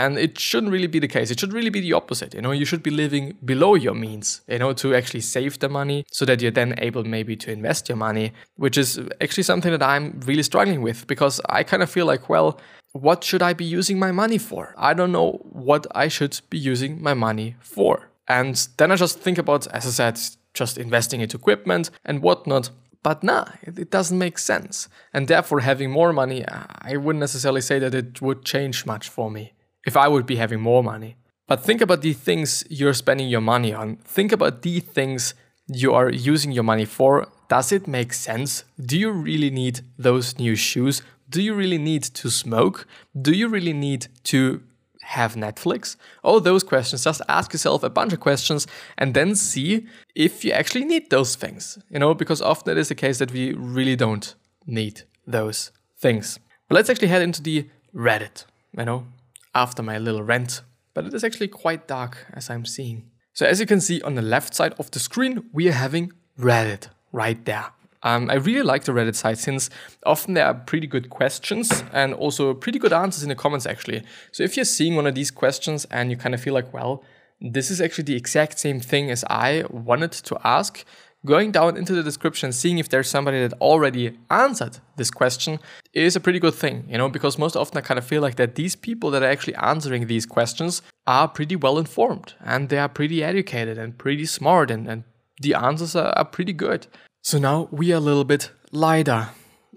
And 0.00 0.18
it 0.18 0.38
shouldn't 0.38 0.72
really 0.72 0.86
be 0.86 0.98
the 0.98 1.08
case. 1.08 1.30
It 1.30 1.38
should 1.38 1.52
really 1.52 1.68
be 1.68 1.82
the 1.82 1.92
opposite. 1.92 2.32
You 2.32 2.40
know, 2.40 2.52
you 2.52 2.64
should 2.64 2.82
be 2.82 2.90
living 2.90 3.36
below 3.44 3.74
your 3.74 3.94
means, 3.94 4.40
you 4.48 4.58
know, 4.58 4.72
to 4.72 4.94
actually 4.94 5.20
save 5.20 5.58
the 5.58 5.68
money 5.68 6.06
so 6.10 6.24
that 6.24 6.40
you're 6.40 6.50
then 6.50 6.74
able 6.78 7.04
maybe 7.04 7.36
to 7.36 7.52
invest 7.52 7.86
your 7.90 7.98
money, 7.98 8.32
which 8.56 8.78
is 8.78 8.98
actually 9.20 9.42
something 9.42 9.70
that 9.70 9.82
I'm 9.82 10.18
really 10.24 10.42
struggling 10.42 10.80
with 10.80 11.06
because 11.06 11.38
I 11.50 11.64
kind 11.64 11.82
of 11.82 11.90
feel 11.90 12.06
like, 12.06 12.30
well, 12.30 12.58
what 12.92 13.22
should 13.22 13.42
I 13.42 13.52
be 13.52 13.66
using 13.66 13.98
my 13.98 14.10
money 14.10 14.38
for? 14.38 14.74
I 14.78 14.94
don't 14.94 15.12
know 15.12 15.32
what 15.52 15.86
I 15.94 16.08
should 16.08 16.40
be 16.48 16.58
using 16.58 17.02
my 17.02 17.12
money 17.12 17.56
for. 17.60 18.08
And 18.26 18.54
then 18.78 18.90
I 18.90 18.96
just 18.96 19.18
think 19.18 19.36
about, 19.36 19.66
as 19.66 19.84
I 19.86 19.90
said, 19.90 20.18
just 20.54 20.78
investing 20.78 21.20
into 21.20 21.36
equipment 21.36 21.90
and 22.06 22.22
whatnot. 22.22 22.70
But 23.02 23.22
nah, 23.22 23.44
it, 23.62 23.90
doesn't 23.90 24.18
make 24.18 24.38
sense. 24.38 24.88
And 25.12 25.28
therefore, 25.28 25.60
having 25.60 25.90
more 25.90 26.12
money, 26.14 26.42
I 26.48 26.96
wouldn't 26.96 27.20
necessarily 27.20 27.60
say 27.60 27.78
that 27.80 27.94
it 27.94 28.22
would 28.22 28.46
change 28.46 28.86
much 28.86 29.10
for 29.10 29.30
me 29.30 29.52
if 29.86 29.96
I 29.96 30.08
would 30.08 30.26
be 30.26 30.36
having 30.36 30.60
more 30.60 30.82
money. 30.82 31.16
But 31.46 31.64
think 31.64 31.80
about 31.80 32.02
the 32.02 32.12
things 32.12 32.64
you're 32.70 32.94
spending 32.94 33.28
your 33.28 33.40
money 33.40 33.74
on. 33.74 33.96
Think 34.04 34.30
about 34.32 34.62
the 34.62 34.80
things 34.80 35.34
you 35.66 35.92
are 35.92 36.10
using 36.10 36.52
your 36.52 36.64
money 36.64 36.84
for. 36.84 37.28
Does 37.48 37.72
it 37.72 37.88
make 37.88 38.12
sense? 38.12 38.64
Do 38.78 38.96
you 38.96 39.10
really 39.10 39.50
need 39.50 39.80
those 39.98 40.38
new 40.38 40.54
shoes? 40.54 41.02
Do 41.28 41.42
you 41.42 41.54
really 41.54 41.78
need 41.78 42.02
to 42.02 42.30
smoke? 42.30 42.86
Do 43.20 43.32
you 43.32 43.48
really 43.48 43.72
need 43.72 44.06
to 44.24 44.62
have 45.02 45.34
Netflix? 45.34 45.96
All 46.22 46.40
those 46.40 46.62
questions. 46.62 47.04
Just 47.04 47.22
ask 47.28 47.52
yourself 47.52 47.82
a 47.82 47.90
bunch 47.90 48.12
of 48.12 48.20
questions 48.20 48.66
and 48.96 49.14
then 49.14 49.34
see 49.34 49.86
if 50.14 50.44
you 50.44 50.52
actually 50.52 50.84
need 50.84 51.10
those 51.10 51.34
things. 51.34 51.78
You 51.88 51.98
know, 51.98 52.14
because 52.14 52.40
often 52.40 52.72
it 52.72 52.78
is 52.78 52.88
the 52.88 52.94
case 52.94 53.18
that 53.18 53.32
we 53.32 53.54
really 53.54 53.96
don't 53.96 54.34
need 54.66 55.02
those 55.26 55.72
things. 55.98 56.38
But 56.68 56.76
let's 56.76 56.90
actually 56.90 57.08
head 57.08 57.22
into 57.22 57.42
the 57.42 57.68
Reddit. 57.92 58.44
You 58.76 58.84
know, 58.84 59.06
after 59.54 59.82
my 59.82 59.98
little 59.98 60.22
rant, 60.22 60.62
but 60.94 61.06
it 61.06 61.14
is 61.14 61.24
actually 61.24 61.48
quite 61.48 61.86
dark 61.86 62.26
as 62.32 62.50
I'm 62.50 62.64
seeing. 62.64 63.10
So 63.32 63.46
as 63.46 63.60
you 63.60 63.66
can 63.66 63.80
see 63.80 64.02
on 64.02 64.14
the 64.14 64.22
left 64.22 64.54
side 64.54 64.74
of 64.78 64.90
the 64.90 64.98
screen, 64.98 65.48
we 65.52 65.68
are 65.68 65.72
having 65.72 66.12
Reddit 66.38 66.88
right 67.12 67.44
there. 67.44 67.66
Um, 68.02 68.30
I 68.30 68.34
really 68.34 68.62
like 68.62 68.84
the 68.84 68.92
Reddit 68.92 69.14
site 69.14 69.38
since 69.38 69.68
often 70.06 70.34
there 70.34 70.46
are 70.46 70.54
pretty 70.54 70.86
good 70.86 71.10
questions 71.10 71.84
and 71.92 72.14
also 72.14 72.54
pretty 72.54 72.78
good 72.78 72.92
answers 72.92 73.22
in 73.22 73.28
the 73.28 73.34
comments 73.34 73.66
actually. 73.66 74.02
So 74.32 74.42
if 74.42 74.56
you're 74.56 74.64
seeing 74.64 74.96
one 74.96 75.06
of 75.06 75.14
these 75.14 75.30
questions 75.30 75.84
and 75.90 76.10
you 76.10 76.16
kind 76.16 76.34
of 76.34 76.40
feel 76.40 76.54
like, 76.54 76.72
well, 76.72 77.04
this 77.40 77.70
is 77.70 77.80
actually 77.80 78.04
the 78.04 78.16
exact 78.16 78.58
same 78.58 78.80
thing 78.80 79.10
as 79.10 79.24
I 79.28 79.64
wanted 79.70 80.12
to 80.12 80.38
ask, 80.44 80.84
going 81.24 81.52
down 81.52 81.76
into 81.76 81.92
the 81.92 82.02
description, 82.02 82.52
seeing 82.52 82.78
if 82.78 82.88
there's 82.88 83.10
somebody 83.10 83.40
that 83.40 83.52
already 83.60 84.18
answered 84.30 84.78
this 84.96 85.10
question 85.10 85.58
is 85.92 86.16
a 86.16 86.20
pretty 86.20 86.38
good 86.38 86.54
thing, 86.54 86.86
you 86.88 86.96
know, 86.96 87.08
because 87.08 87.38
most 87.38 87.56
often 87.56 87.78
I 87.78 87.82
kind 87.82 87.98
of 87.98 88.04
feel 88.04 88.22
like 88.22 88.36
that 88.36 88.54
these 88.54 88.76
people 88.76 89.10
that 89.10 89.22
are 89.22 89.30
actually 89.30 89.56
answering 89.56 90.06
these 90.06 90.26
questions 90.26 90.82
are 91.06 91.28
pretty 91.28 91.56
well 91.56 91.78
informed 91.78 92.34
and 92.40 92.68
they 92.68 92.78
are 92.78 92.88
pretty 92.88 93.22
educated 93.22 93.78
and 93.78 93.98
pretty 93.98 94.26
smart 94.26 94.70
and, 94.70 94.88
and 94.88 95.04
the 95.40 95.54
answers 95.54 95.94
are, 95.94 96.12
are 96.16 96.24
pretty 96.24 96.52
good. 96.52 96.86
So 97.22 97.38
now 97.38 97.68
we 97.70 97.92
are 97.92 97.96
a 97.96 98.00
little 98.00 98.24
bit 98.24 98.50
lighter 98.72 99.28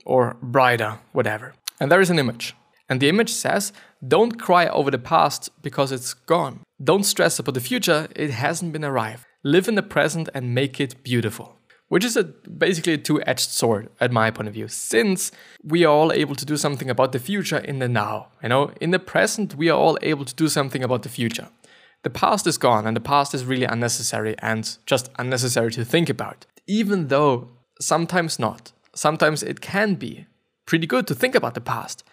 or 0.06 0.38
brighter, 0.42 1.00
whatever. 1.12 1.54
And 1.80 1.92
there 1.92 2.02
is 2.02 2.10
an 2.10 2.20
image. 2.20 2.56
And 2.90 3.00
the 3.00 3.10
image 3.10 3.32
says, 3.32 3.74
Don't 4.06 4.40
cry 4.40 4.68
over 4.68 4.92
the 4.92 5.00
past 5.00 5.50
because 5.62 5.92
it's 5.92 6.14
gone. 6.14 6.60
Don't 6.84 7.04
stress 7.04 7.40
about 7.40 7.54
the 7.56 7.62
future, 7.62 8.08
it 8.16 8.30
hasn't 8.30 8.74
been 8.74 8.86
arrived 8.86 9.26
live 9.44 9.68
in 9.68 9.76
the 9.76 9.84
present 9.84 10.30
and 10.34 10.56
make 10.56 10.80
it 10.80 11.04
beautiful. 11.04 11.58
Which 11.90 12.06
is 12.06 12.18
a, 12.18 12.24
basically 12.24 12.94
a 12.94 12.98
two 12.98 13.22
edged 13.24 13.52
sword, 13.52 13.90
at 14.00 14.12
my 14.12 14.32
point 14.32 14.48
of 14.48 14.54
view, 14.54 14.68
since 14.68 15.32
we 15.64 15.86
are 15.86 15.94
all 15.94 16.12
able 16.12 16.34
to 16.36 16.46
do 16.46 16.58
something 16.58 16.90
about 16.90 17.12
the 17.12 17.20
future 17.20 17.58
in 17.58 17.80
the 17.80 17.88
now. 17.88 18.30
You 18.42 18.50
know, 18.50 18.72
in 18.82 18.92
the 18.92 19.00
present, 19.00 19.56
we 19.56 19.70
are 19.70 19.78
all 19.78 20.00
able 20.02 20.26
to 20.26 20.34
do 20.34 20.48
something 20.48 20.84
about 20.84 21.04
the 21.04 21.10
future. 21.10 21.50
The 22.02 22.10
past 22.10 22.48
is 22.48 22.58
gone, 22.58 22.88
and 22.88 22.96
the 22.96 23.02
past 23.02 23.36
is 23.36 23.46
really 23.46 23.66
unnecessary 23.66 24.36
and 24.40 24.78
just 24.86 25.12
unnecessary 25.20 25.72
to 25.74 25.86
think 25.86 26.10
about. 26.10 26.46
Even 26.66 27.10
though 27.10 27.50
sometimes 27.80 28.40
not. 28.40 28.72
sometimes 28.96 29.42
it 29.42 29.60
can 29.60 29.96
be 29.96 30.28
pretty 30.66 30.88
good 30.88 31.08
to 31.08 31.16
think 31.16 31.36
about 31.36 31.56
the 31.56 31.62
past 31.62 32.04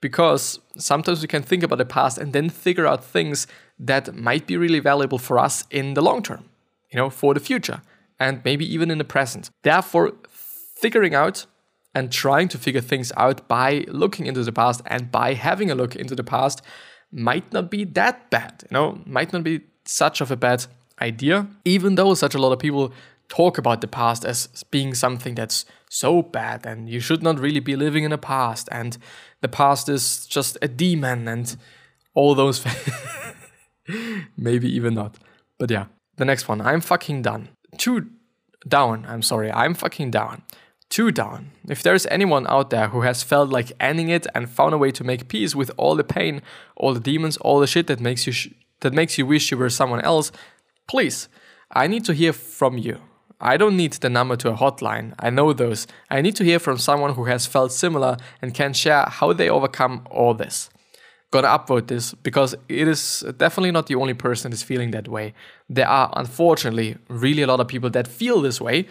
because 0.00 0.60
sometimes 0.76 1.20
we 1.20 1.28
can 1.28 1.42
think 1.42 1.62
about 1.62 1.78
the 1.78 1.84
past 1.84 2.16
and 2.16 2.32
then 2.32 2.48
figure 2.48 2.86
out 2.86 3.04
things 3.04 3.46
that 3.78 4.14
might 4.14 4.46
be 4.46 4.56
really 4.56 4.78
valuable 4.78 5.18
for 5.18 5.38
us 5.38 5.64
in 5.70 5.94
the 5.94 6.02
long 6.02 6.22
term, 6.22 6.44
you 6.90 6.96
know, 6.96 7.10
for 7.10 7.34
the 7.34 7.40
future 7.40 7.82
and 8.18 8.42
maybe 8.44 8.64
even 8.72 8.90
in 8.90 8.98
the 8.98 9.04
present. 9.04 9.50
Therefore, 9.62 10.12
figuring 10.28 11.14
out 11.14 11.46
and 11.94 12.12
trying 12.12 12.48
to 12.48 12.58
figure 12.58 12.80
things 12.80 13.12
out 13.16 13.48
by 13.48 13.84
looking 13.88 14.26
into 14.26 14.42
the 14.42 14.52
past 14.52 14.82
and 14.86 15.10
by 15.10 15.34
having 15.34 15.70
a 15.70 15.74
look 15.74 15.96
into 15.96 16.14
the 16.14 16.24
past 16.24 16.62
might 17.10 17.52
not 17.52 17.70
be 17.70 17.84
that 17.84 18.30
bad, 18.30 18.62
you 18.64 18.74
know, 18.74 19.00
might 19.06 19.32
not 19.32 19.42
be 19.42 19.60
such 19.84 20.20
of 20.20 20.30
a 20.30 20.36
bad 20.36 20.66
idea, 21.00 21.48
even 21.64 21.94
though 21.94 22.14
such 22.14 22.34
a 22.34 22.38
lot 22.38 22.52
of 22.52 22.58
people 22.58 22.92
talk 23.28 23.58
about 23.58 23.80
the 23.80 23.88
past 23.88 24.24
as 24.24 24.64
being 24.70 24.94
something 24.94 25.34
that's 25.34 25.64
so 25.90 26.22
bad 26.22 26.66
and 26.66 26.88
you 26.88 27.00
should 27.00 27.22
not 27.22 27.38
really 27.38 27.60
be 27.60 27.76
living 27.76 28.04
in 28.04 28.10
the 28.10 28.18
past 28.18 28.68
and 28.72 28.98
the 29.40 29.48
past 29.48 29.88
is 29.88 30.26
just 30.26 30.56
a 30.62 30.68
demon 30.68 31.28
and 31.28 31.56
all 32.14 32.34
those 32.34 32.64
maybe 34.36 34.68
even 34.70 34.94
not 34.94 35.16
but 35.58 35.70
yeah 35.70 35.86
the 36.18 36.24
next 36.24 36.48
one 36.48 36.60
i'm 36.60 36.80
fucking 36.80 37.22
done 37.22 37.48
too 37.76 38.08
down 38.66 39.04
i'm 39.08 39.22
sorry 39.22 39.50
i'm 39.52 39.74
fucking 39.74 40.10
down 40.10 40.42
too 40.88 41.10
down 41.10 41.50
if 41.68 41.82
there's 41.82 42.06
anyone 42.06 42.46
out 42.48 42.70
there 42.70 42.88
who 42.88 43.02
has 43.02 43.22
felt 43.22 43.50
like 43.50 43.72
ending 43.80 44.08
it 44.08 44.26
and 44.34 44.48
found 44.48 44.74
a 44.74 44.78
way 44.78 44.90
to 44.90 45.04
make 45.04 45.28
peace 45.28 45.54
with 45.54 45.70
all 45.76 45.94
the 45.94 46.04
pain 46.04 46.42
all 46.76 46.94
the 46.94 47.00
demons 47.00 47.36
all 47.38 47.60
the 47.60 47.66
shit 47.66 47.86
that 47.86 48.00
makes 48.00 48.26
you 48.26 48.32
sh- 48.32 48.48
that 48.80 48.92
makes 48.92 49.18
you 49.18 49.26
wish 49.26 49.50
you 49.50 49.56
were 49.56 49.70
someone 49.70 50.00
else 50.02 50.30
please 50.86 51.28
i 51.72 51.86
need 51.86 52.04
to 52.04 52.14
hear 52.14 52.32
from 52.32 52.78
you 52.78 53.00
I 53.40 53.56
don't 53.56 53.76
need 53.76 53.92
the 53.92 54.10
number 54.10 54.34
to 54.36 54.50
a 54.50 54.56
hotline. 54.56 55.14
I 55.18 55.30
know 55.30 55.52
those. 55.52 55.86
I 56.10 56.20
need 56.20 56.34
to 56.36 56.44
hear 56.44 56.58
from 56.58 56.78
someone 56.78 57.14
who 57.14 57.26
has 57.26 57.46
felt 57.46 57.70
similar 57.70 58.16
and 58.42 58.52
can 58.52 58.72
share 58.72 59.04
how 59.04 59.32
they 59.32 59.48
overcome 59.48 60.04
all 60.10 60.34
this. 60.34 60.70
Gonna 61.30 61.48
upvote 61.48 61.88
this 61.88 62.14
because 62.14 62.54
it 62.68 62.88
is 62.88 63.24
definitely 63.36 63.70
not 63.70 63.86
the 63.86 63.96
only 63.96 64.14
person 64.14 64.50
that's 64.50 64.62
feeling 64.62 64.92
that 64.92 65.08
way. 65.08 65.34
There 65.68 65.86
are 65.86 66.10
unfortunately 66.16 66.96
really 67.08 67.42
a 67.42 67.46
lot 67.46 67.60
of 67.60 67.68
people 67.68 67.90
that 67.90 68.08
feel 68.08 68.40
this 68.40 68.60
way. 68.60 68.86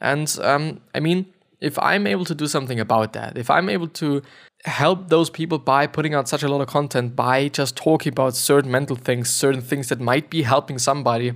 And 0.00 0.38
um, 0.42 0.80
I 0.94 1.00
mean, 1.00 1.26
if 1.60 1.78
I'm 1.78 2.06
able 2.06 2.24
to 2.26 2.34
do 2.34 2.46
something 2.46 2.78
about 2.78 3.14
that, 3.14 3.38
if 3.38 3.50
I'm 3.50 3.68
able 3.68 3.88
to 3.88 4.22
help 4.64 5.08
those 5.08 5.30
people 5.30 5.58
by 5.58 5.86
putting 5.86 6.14
out 6.14 6.28
such 6.28 6.42
a 6.42 6.48
lot 6.48 6.60
of 6.60 6.68
content, 6.68 7.16
by 7.16 7.48
just 7.48 7.76
talking 7.76 8.12
about 8.12 8.36
certain 8.36 8.70
mental 8.70 8.96
things, 8.96 9.30
certain 9.30 9.60
things 9.60 9.88
that 9.88 10.00
might 10.00 10.30
be 10.30 10.42
helping 10.42 10.78
somebody, 10.78 11.32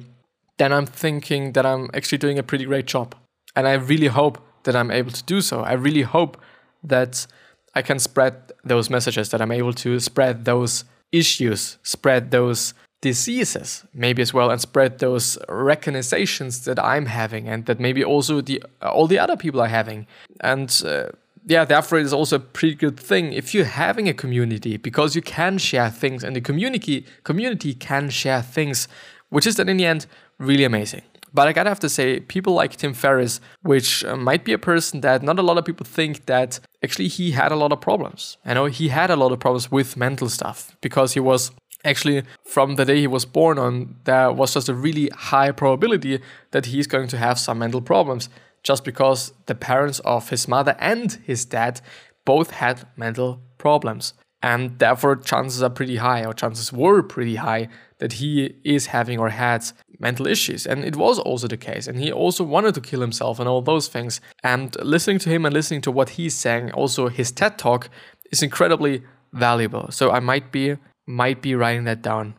then 0.58 0.72
I'm 0.72 0.86
thinking 0.86 1.52
that 1.52 1.64
I'm 1.64 1.90
actually 1.94 2.18
doing 2.18 2.38
a 2.38 2.42
pretty 2.42 2.64
great 2.64 2.86
job. 2.86 3.14
And 3.56 3.66
I 3.66 3.74
really 3.74 4.08
hope 4.08 4.38
that 4.64 4.76
I'm 4.76 4.90
able 4.90 5.10
to 5.10 5.22
do 5.24 5.40
so. 5.40 5.62
I 5.62 5.72
really 5.72 6.02
hope 6.02 6.36
that 6.84 7.26
I 7.74 7.82
can 7.82 7.98
spread 7.98 8.52
those 8.64 8.90
messages, 8.90 9.30
that 9.30 9.40
I'm 9.40 9.52
able 9.52 9.72
to 9.74 9.98
spread 10.00 10.44
those 10.44 10.84
issues, 11.10 11.78
spread 11.82 12.30
those 12.30 12.74
diseases, 13.00 13.84
maybe 13.92 14.22
as 14.22 14.32
well, 14.32 14.50
and 14.50 14.60
spread 14.60 14.98
those 14.98 15.36
recognitions 15.48 16.64
that 16.64 16.78
I'm 16.78 17.06
having, 17.06 17.48
and 17.48 17.66
that 17.66 17.80
maybe 17.80 18.04
also 18.04 18.40
the 18.40 18.62
all 18.80 19.06
the 19.06 19.18
other 19.18 19.36
people 19.36 19.60
are 19.60 19.68
having. 19.68 20.06
And 20.40 20.82
uh, 20.86 21.08
yeah, 21.46 21.64
therefore, 21.64 21.98
it 21.98 22.04
is 22.04 22.12
also 22.12 22.36
a 22.36 22.40
pretty 22.40 22.76
good 22.76 22.98
thing 22.98 23.32
if 23.32 23.54
you're 23.54 23.64
having 23.64 24.08
a 24.08 24.14
community 24.14 24.76
because 24.76 25.16
you 25.16 25.22
can 25.22 25.58
share 25.58 25.90
things, 25.90 26.24
and 26.24 26.34
the 26.36 26.40
community 26.40 27.04
community 27.24 27.74
can 27.74 28.10
share 28.10 28.42
things, 28.42 28.88
which 29.30 29.46
is 29.46 29.56
then 29.56 29.68
in 29.68 29.76
the 29.76 29.86
end 29.86 30.06
really 30.38 30.64
amazing. 30.64 31.02
But 31.34 31.48
I 31.48 31.52
gotta 31.52 31.70
have 31.70 31.80
to 31.80 31.88
say, 31.88 32.20
people 32.20 32.52
like 32.52 32.76
Tim 32.76 32.94
Ferriss, 32.94 33.40
which 33.62 34.04
uh, 34.04 34.16
might 34.16 34.44
be 34.44 34.52
a 34.52 34.58
person 34.58 35.00
that 35.00 35.22
not 35.22 35.38
a 35.38 35.42
lot 35.42 35.58
of 35.58 35.64
people 35.64 35.86
think 35.86 36.26
that 36.26 36.60
actually 36.84 37.08
he 37.08 37.32
had 37.32 37.52
a 37.52 37.56
lot 37.56 37.72
of 37.72 37.80
problems. 37.80 38.36
I 38.44 38.54
know 38.54 38.66
he 38.66 38.88
had 38.88 39.10
a 39.10 39.16
lot 39.16 39.32
of 39.32 39.40
problems 39.40 39.70
with 39.70 39.96
mental 39.96 40.28
stuff 40.28 40.76
because 40.80 41.14
he 41.14 41.20
was 41.20 41.50
actually 41.84 42.22
from 42.44 42.76
the 42.76 42.84
day 42.84 43.00
he 43.00 43.06
was 43.06 43.24
born 43.24 43.58
on, 43.58 43.96
there 44.04 44.30
was 44.32 44.54
just 44.54 44.68
a 44.68 44.74
really 44.74 45.08
high 45.08 45.50
probability 45.52 46.20
that 46.50 46.66
he's 46.66 46.86
going 46.86 47.08
to 47.08 47.18
have 47.18 47.38
some 47.38 47.58
mental 47.58 47.80
problems 47.80 48.28
just 48.62 48.84
because 48.84 49.32
the 49.46 49.54
parents 49.54 49.98
of 50.00 50.28
his 50.28 50.46
mother 50.46 50.76
and 50.78 51.18
his 51.24 51.44
dad 51.44 51.80
both 52.24 52.52
had 52.52 52.86
mental 52.96 53.40
problems. 53.58 54.14
And 54.44 54.78
therefore, 54.78 55.16
chances 55.16 55.62
are 55.62 55.70
pretty 55.70 55.96
high, 55.96 56.24
or 56.24 56.32
chances 56.32 56.72
were 56.72 57.02
pretty 57.02 57.36
high, 57.36 57.68
that 58.02 58.14
he 58.14 58.52
is 58.64 58.86
having 58.86 59.20
or 59.20 59.28
had 59.28 59.64
mental 60.00 60.26
issues. 60.26 60.66
And 60.66 60.84
it 60.84 60.96
was 60.96 61.20
also 61.20 61.46
the 61.46 61.56
case. 61.56 61.86
And 61.86 62.00
he 62.00 62.10
also 62.10 62.42
wanted 62.42 62.74
to 62.74 62.80
kill 62.80 63.00
himself 63.00 63.38
and 63.38 63.48
all 63.48 63.62
those 63.62 63.86
things. 63.86 64.20
And 64.42 64.74
listening 64.82 65.20
to 65.20 65.30
him 65.30 65.46
and 65.46 65.54
listening 65.54 65.82
to 65.82 65.92
what 65.92 66.10
he's 66.10 66.34
saying, 66.34 66.72
also 66.72 67.06
his 67.06 67.30
TED 67.30 67.58
talk, 67.58 67.88
is 68.32 68.42
incredibly 68.42 69.04
valuable. 69.32 69.86
So 69.92 70.10
I 70.10 70.18
might 70.18 70.50
be 70.50 70.78
might 71.06 71.40
be 71.42 71.54
writing 71.54 71.84
that 71.84 72.02
down. 72.02 72.34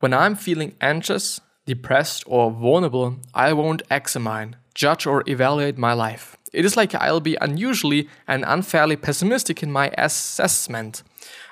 When 0.00 0.12
I'm 0.12 0.34
feeling 0.34 0.74
anxious, 0.82 1.40
depressed, 1.64 2.22
or 2.26 2.50
vulnerable, 2.50 3.16
I 3.32 3.54
won't 3.54 3.82
examine, 3.90 4.56
judge, 4.74 5.06
or 5.06 5.24
evaluate 5.26 5.78
my 5.78 5.94
life. 5.94 6.36
It 6.52 6.66
is 6.66 6.76
like 6.76 6.94
I'll 6.94 7.20
be 7.20 7.38
unusually 7.40 8.08
and 8.28 8.44
unfairly 8.46 8.96
pessimistic 8.96 9.62
in 9.62 9.72
my 9.72 9.90
assessment. 9.96 11.02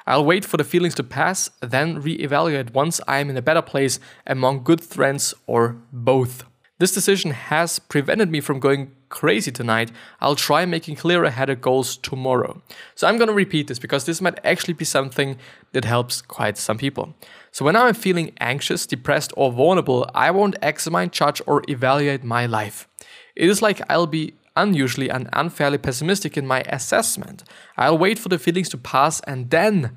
I'll 0.06 0.24
wait 0.24 0.44
for 0.44 0.56
the 0.56 0.64
feelings 0.64 0.94
to 0.96 1.02
pass, 1.02 1.50
then 1.60 2.00
re-evaluate 2.00 2.74
once 2.74 3.00
I'm 3.08 3.30
in 3.30 3.36
a 3.36 3.42
better 3.42 3.62
place 3.62 3.98
among 4.26 4.64
good 4.64 4.82
friends 4.82 5.34
or 5.46 5.76
both. 5.92 6.44
This 6.78 6.92
decision 6.92 7.30
has 7.30 7.78
prevented 7.78 8.30
me 8.30 8.40
from 8.40 8.58
going 8.58 8.90
crazy 9.08 9.52
tonight. 9.52 9.92
I'll 10.20 10.34
try 10.34 10.66
making 10.66 10.96
clearer 10.96 11.30
headed 11.30 11.60
goals 11.60 11.96
tomorrow. 11.96 12.60
So 12.96 13.06
I'm 13.06 13.16
going 13.16 13.28
to 13.28 13.34
repeat 13.34 13.68
this 13.68 13.78
because 13.78 14.04
this 14.04 14.20
might 14.20 14.40
actually 14.44 14.74
be 14.74 14.84
something 14.84 15.38
that 15.72 15.84
helps 15.84 16.20
quite 16.20 16.58
some 16.58 16.76
people. 16.76 17.14
So 17.52 17.64
when 17.64 17.76
I'm 17.76 17.94
feeling 17.94 18.32
anxious, 18.40 18.86
depressed, 18.86 19.32
or 19.36 19.52
vulnerable, 19.52 20.10
I 20.14 20.32
won't 20.32 20.56
examine, 20.60 21.10
judge, 21.10 21.40
or 21.46 21.62
evaluate 21.68 22.24
my 22.24 22.46
life. 22.46 22.88
It 23.36 23.48
is 23.48 23.62
like 23.62 23.80
I'll 23.88 24.08
be 24.08 24.34
unusually 24.56 25.10
and 25.10 25.28
unfairly 25.32 25.78
pessimistic 25.78 26.36
in 26.36 26.46
my 26.46 26.60
assessment. 26.68 27.44
I'll 27.76 27.98
wait 27.98 28.18
for 28.18 28.28
the 28.28 28.38
feelings 28.38 28.68
to 28.70 28.78
pass 28.78 29.20
and 29.20 29.50
then 29.50 29.96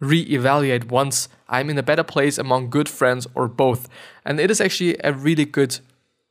re-evaluate 0.00 0.90
once 0.90 1.28
I'm 1.48 1.70
in 1.70 1.78
a 1.78 1.82
better 1.82 2.04
place 2.04 2.38
among 2.38 2.70
good 2.70 2.88
friends 2.88 3.26
or 3.34 3.48
both. 3.48 3.88
And 4.24 4.38
it 4.38 4.50
is 4.50 4.60
actually 4.60 4.96
a 5.02 5.12
really 5.12 5.44
good 5.44 5.78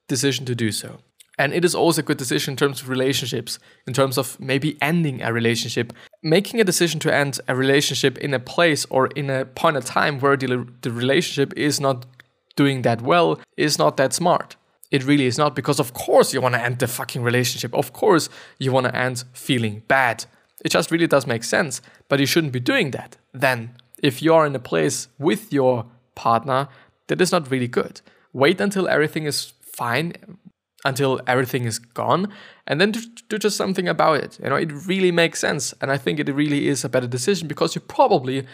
decision 0.08 0.46
to 0.46 0.56
do 0.56 0.72
so. 0.72 1.00
And 1.40 1.54
it 1.54 1.64
is 1.64 1.76
also 1.76 2.02
a 2.02 2.04
good 2.04 2.18
decision 2.18 2.54
in 2.54 2.58
terms 2.58 2.82
of 2.82 2.90
relationships, 2.90 3.60
in 3.86 3.94
terms 3.94 4.18
of 4.18 4.40
maybe 4.40 4.78
ending 4.82 5.22
a 5.22 5.32
relationship. 5.32 5.94
Making 6.24 6.60
a 6.60 6.64
decision 6.64 7.00
to 7.02 7.14
end 7.14 7.40
a 7.48 7.56
relationship 7.56 8.18
in 8.18 8.34
a 8.34 8.40
place 8.40 8.86
or 8.90 9.08
in 9.08 9.30
a 9.30 9.46
point 9.46 9.78
of 9.78 9.86
time 9.86 10.20
where 10.20 10.36
the, 10.36 10.68
the 10.82 10.92
relationship 10.92 11.54
is 11.56 11.80
not 11.80 12.06
doing 12.56 12.82
that 12.82 13.02
well 13.04 13.40
is 13.56 13.78
not 13.78 13.98
that 13.98 14.14
smart. 14.14 14.56
It 14.90 15.04
really 15.04 15.26
is 15.26 15.38
not 15.38 15.56
because, 15.56 15.80
of 15.80 15.94
course, 15.94 16.34
you 16.34 16.42
want 16.42 16.56
to 16.56 16.62
end 16.62 16.80
the 16.80 16.88
fucking 16.88 17.22
relationship. 17.22 17.74
Of 17.74 17.92
course, 17.94 18.30
you 18.58 18.72
want 18.72 18.86
to 18.88 18.96
end 18.96 19.26
feeling 19.34 19.84
bad. 19.88 20.26
It 20.64 20.70
just 20.70 20.92
really 20.92 21.08
does 21.08 21.28
make 21.28 21.44
sense, 21.44 21.82
but 22.08 22.20
you 22.20 22.26
shouldn't 22.26 22.54
be 22.54 22.60
doing 22.60 22.92
that. 22.92 23.18
Then, 23.34 23.74
if 24.02 24.22
you're 24.22 24.46
in 24.46 24.56
a 24.56 24.60
place 24.60 25.10
with 25.20 25.52
your 25.52 25.86
partner 26.16 26.70
that 27.08 27.22
is 27.22 27.32
not 27.32 27.52
really 27.52 27.68
good, 27.68 28.02
wait 28.34 28.62
until 28.62 28.88
everything 28.88 29.26
is 29.26 29.54
fine, 29.62 30.14
until 30.86 31.20
everything 31.28 31.66
is 31.66 31.80
gone, 31.80 32.32
and 32.66 32.80
then 32.80 32.92
do 32.92 33.38
just 33.38 33.58
something 33.58 33.90
about 33.90 34.24
it. 34.24 34.40
You 34.42 34.50
know, 34.50 34.56
it 34.56 34.72
really 34.72 35.12
makes 35.12 35.40
sense. 35.40 35.74
And 35.82 35.92
I 35.92 35.98
think 35.98 36.20
it 36.20 36.34
really 36.34 36.68
is 36.70 36.86
a 36.86 36.90
better 36.90 37.08
decision 37.08 37.48
because 37.48 37.76
you 37.76 37.82
probably 37.82 38.48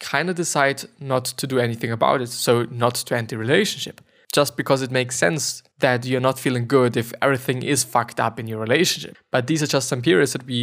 kind 0.00 0.28
of 0.28 0.36
decide 0.36 0.84
not 1.00 1.24
to 1.24 1.46
do 1.46 1.58
anything 1.58 1.90
about 1.90 2.20
it. 2.20 2.28
So, 2.28 2.64
not 2.70 2.94
to 2.96 3.16
end 3.16 3.28
the 3.28 3.38
relationship 3.38 4.02
just 4.38 4.56
because 4.56 4.82
it 4.82 4.92
makes 4.92 5.16
sense 5.16 5.64
that 5.80 6.06
you're 6.06 6.26
not 6.28 6.38
feeling 6.38 6.64
good 6.68 6.96
if 6.96 7.12
everything 7.20 7.60
is 7.74 7.82
fucked 7.82 8.20
up 8.20 8.38
in 8.38 8.46
your 8.46 8.60
relationship. 8.60 9.16
But 9.32 9.48
these 9.48 9.64
are 9.64 9.70
just 9.76 9.88
some 9.88 10.00
periods 10.00 10.32
that 10.34 10.46
we 10.46 10.60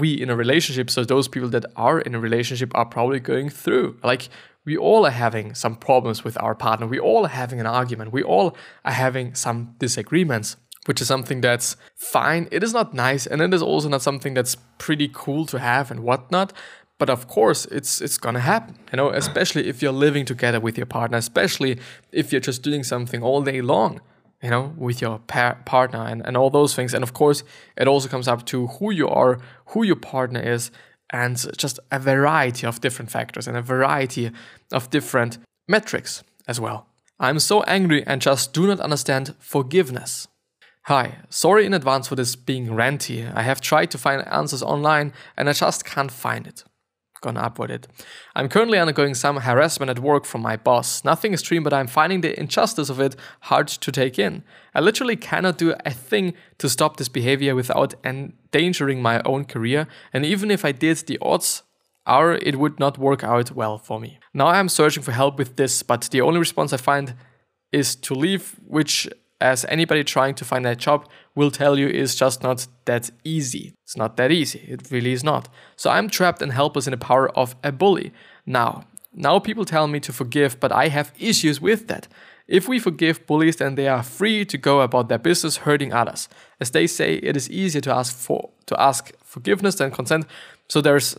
we 0.00 0.08
in 0.22 0.28
a 0.30 0.36
relationship, 0.44 0.90
so 0.90 1.04
those 1.04 1.28
people 1.34 1.50
that 1.56 1.66
are 1.76 1.98
in 2.06 2.12
a 2.16 2.20
relationship 2.28 2.70
are 2.74 2.88
probably 2.96 3.20
going 3.20 3.50
through. 3.62 3.88
Like 4.10 4.22
we 4.68 4.76
all 4.76 5.02
are 5.06 5.16
having 5.26 5.54
some 5.54 5.74
problems 5.76 6.24
with 6.26 6.36
our 6.44 6.54
partner. 6.56 6.86
We 6.86 7.00
all 7.10 7.22
are 7.24 7.36
having 7.42 7.60
an 7.60 7.70
argument. 7.80 8.12
We 8.12 8.24
all 8.34 8.48
are 8.84 8.98
having 9.06 9.26
some 9.44 9.58
disagreements, 9.78 10.56
which 10.86 11.00
is 11.00 11.08
something 11.14 11.40
that's 11.40 11.76
fine. 11.94 12.48
It 12.50 12.62
is 12.66 12.72
not 12.78 12.94
nice, 12.94 13.24
and 13.30 13.40
it 13.40 13.54
is 13.54 13.62
also 13.62 13.88
not 13.88 14.02
something 14.02 14.34
that's 14.34 14.56
pretty 14.86 15.08
cool 15.22 15.46
to 15.52 15.58
have 15.58 15.92
and 15.92 16.00
whatnot. 16.00 16.52
But 16.98 17.10
of 17.10 17.28
course, 17.28 17.64
it's 17.66 18.00
it's 18.00 18.18
gonna 18.18 18.40
happen, 18.40 18.74
you 18.92 18.96
know. 18.96 19.10
Especially 19.10 19.68
if 19.68 19.82
you're 19.82 19.92
living 19.92 20.24
together 20.24 20.60
with 20.60 20.76
your 20.76 20.86
partner, 20.86 21.18
especially 21.18 21.78
if 22.12 22.32
you're 22.32 22.40
just 22.40 22.62
doing 22.62 22.82
something 22.82 23.22
all 23.22 23.42
day 23.42 23.60
long, 23.60 24.00
you 24.42 24.50
know, 24.50 24.74
with 24.76 25.00
your 25.00 25.20
par- 25.20 25.58
partner 25.64 26.04
and, 26.04 26.26
and 26.26 26.36
all 26.36 26.50
those 26.50 26.74
things. 26.74 26.94
And 26.94 27.02
of 27.02 27.12
course, 27.12 27.44
it 27.76 27.86
also 27.86 28.08
comes 28.08 28.26
up 28.26 28.44
to 28.46 28.66
who 28.66 28.90
you 28.92 29.08
are, 29.08 29.38
who 29.66 29.84
your 29.84 29.96
partner 29.96 30.40
is, 30.40 30.72
and 31.10 31.36
just 31.56 31.78
a 31.90 31.98
variety 31.98 32.66
of 32.66 32.80
different 32.80 33.10
factors 33.10 33.46
and 33.46 33.56
a 33.56 33.62
variety 33.62 34.30
of 34.72 34.90
different 34.90 35.38
metrics 35.68 36.22
as 36.46 36.60
well. 36.60 36.86
I'm 37.20 37.38
so 37.38 37.62
angry 37.64 38.06
and 38.06 38.20
just 38.20 38.52
do 38.52 38.66
not 38.66 38.80
understand 38.80 39.34
forgiveness. 39.38 40.28
Hi, 40.84 41.18
sorry 41.28 41.66
in 41.66 41.74
advance 41.74 42.08
for 42.08 42.14
this 42.14 42.36
being 42.36 42.68
ranty. 42.68 43.30
I 43.34 43.42
have 43.42 43.60
tried 43.60 43.90
to 43.90 43.98
find 43.98 44.26
answers 44.28 44.62
online 44.62 45.12
and 45.36 45.48
I 45.48 45.52
just 45.52 45.84
can't 45.84 46.12
find 46.12 46.46
it. 46.46 46.64
Gonna 47.20 47.52
with 47.58 47.70
it. 47.70 47.88
I'm 48.36 48.48
currently 48.48 48.78
undergoing 48.78 49.14
some 49.14 49.38
harassment 49.38 49.90
at 49.90 49.98
work 49.98 50.24
from 50.24 50.42
my 50.42 50.56
boss. 50.56 51.04
Nothing 51.04 51.32
extreme, 51.32 51.64
but 51.64 51.72
I'm 51.72 51.88
finding 51.88 52.20
the 52.20 52.38
injustice 52.38 52.90
of 52.90 53.00
it 53.00 53.16
hard 53.40 53.68
to 53.68 53.90
take 53.90 54.18
in. 54.18 54.44
I 54.74 54.80
literally 54.80 55.16
cannot 55.16 55.58
do 55.58 55.74
a 55.84 55.90
thing 55.90 56.34
to 56.58 56.68
stop 56.68 56.96
this 56.96 57.08
behavior 57.08 57.54
without 57.54 57.94
endangering 58.04 59.02
my 59.02 59.20
own 59.24 59.44
career, 59.44 59.88
and 60.12 60.24
even 60.24 60.50
if 60.50 60.64
I 60.64 60.72
did, 60.72 60.98
the 60.98 61.18
odds 61.20 61.62
are 62.06 62.34
it 62.34 62.56
would 62.56 62.78
not 62.78 62.98
work 62.98 63.22
out 63.24 63.52
well 63.52 63.78
for 63.78 64.00
me. 64.00 64.18
Now 64.32 64.46
I 64.46 64.58
am 64.58 64.68
searching 64.68 65.02
for 65.02 65.12
help 65.12 65.38
with 65.38 65.56
this, 65.56 65.82
but 65.82 66.08
the 66.10 66.20
only 66.20 66.38
response 66.38 66.72
I 66.72 66.78
find 66.78 67.14
is 67.72 67.96
to 67.96 68.14
leave, 68.14 68.56
which 68.66 69.08
as 69.40 69.64
anybody 69.68 70.02
trying 70.02 70.34
to 70.34 70.44
find 70.44 70.66
a 70.66 70.74
job 70.74 71.08
will 71.34 71.50
tell 71.50 71.78
you 71.78 71.88
is 71.88 72.14
just 72.14 72.42
not 72.42 72.66
that 72.86 73.10
easy. 73.24 73.74
It's 73.84 73.96
not 73.96 74.16
that 74.16 74.32
easy. 74.32 74.60
It 74.68 74.90
really 74.90 75.12
is 75.12 75.22
not. 75.22 75.48
So 75.76 75.90
I'm 75.90 76.10
trapped 76.10 76.42
and 76.42 76.52
helpless 76.52 76.86
in 76.86 76.90
the 76.90 76.96
power 76.96 77.28
of 77.36 77.54
a 77.62 77.70
bully. 77.70 78.12
Now, 78.44 78.84
now 79.12 79.38
people 79.38 79.64
tell 79.64 79.86
me 79.86 80.00
to 80.00 80.12
forgive, 80.12 80.58
but 80.58 80.72
I 80.72 80.88
have 80.88 81.12
issues 81.18 81.60
with 81.60 81.86
that. 81.88 82.08
If 82.48 82.66
we 82.66 82.78
forgive 82.78 83.26
bullies, 83.26 83.56
then 83.56 83.74
they 83.74 83.88
are 83.88 84.02
free 84.02 84.44
to 84.46 84.58
go 84.58 84.80
about 84.80 85.08
their 85.08 85.18
business 85.18 85.58
hurting 85.58 85.92
others. 85.92 86.28
As 86.60 86.70
they 86.70 86.86
say, 86.86 87.16
it 87.16 87.36
is 87.36 87.50
easier 87.50 87.82
to 87.82 87.94
ask 87.94 88.16
for 88.16 88.50
to 88.66 88.80
ask 88.80 89.12
forgiveness 89.22 89.76
than 89.76 89.90
consent. 89.90 90.26
So 90.68 90.80
there's 90.80 91.16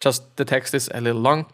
just 0.00 0.36
the 0.36 0.44
text 0.44 0.74
is 0.74 0.90
a 0.92 1.00
little 1.00 1.20
long, 1.20 1.46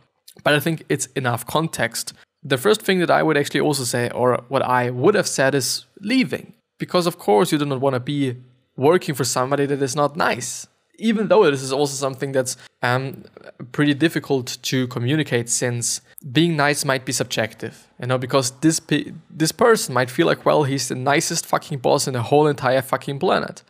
but 0.43 0.55
I 0.55 0.61
think 0.61 0.85
it's 0.89 1.07
enough 1.15 1.47
context 1.47 2.15
the 2.43 2.59
first 2.59 2.83
thing 2.83 3.01
that 3.01 3.11
I 3.11 3.23
would 3.23 3.37
actually 3.37 3.61
also 3.61 3.85
say, 3.85 4.11
or 4.11 4.43
what 4.49 4.63
I 4.63 4.91
would 4.91 5.15
have 5.15 5.27
said, 5.27 5.55
is 5.55 5.85
leaving. 6.01 6.55
Because, 6.79 7.07
of 7.07 7.19
course, 7.19 7.53
you 7.53 7.59
do 7.59 7.67
not 7.67 7.81
want 7.81 7.95
to 7.95 8.01
be 8.01 8.37
working 8.77 9.15
for 9.15 9.25
somebody 9.25 9.67
that 9.67 9.83
is 9.83 9.95
not 9.95 10.17
nice. 10.17 10.67
Even 10.99 11.29
though 11.29 11.51
this 11.51 11.63
is 11.63 11.73
also 11.73 11.95
something 11.95 12.33
that's 12.33 12.57
um, 12.83 13.25
pretty 13.73 13.95
difficult 13.95 14.59
to 14.63 14.87
communicate, 14.89 15.49
since 15.49 16.01
being 16.33 16.57
nice 16.57 16.85
might 16.85 17.05
be 17.05 17.13
subjective, 17.13 17.87
you 18.01 18.07
know, 18.07 18.19
because 18.19 18.51
this 18.61 18.81
pe- 18.81 19.13
this 19.31 19.53
person 19.53 19.95
might 19.95 20.11
feel 20.11 20.27
like, 20.27 20.45
well, 20.45 20.65
he's 20.65 20.89
the 20.89 20.95
nicest 20.95 21.47
fucking 21.47 21.79
boss 21.79 22.07
in 22.07 22.15
the 22.15 22.23
whole 22.23 22.47
entire 22.47 22.83
fucking 22.83 23.19
planet, 23.19 23.63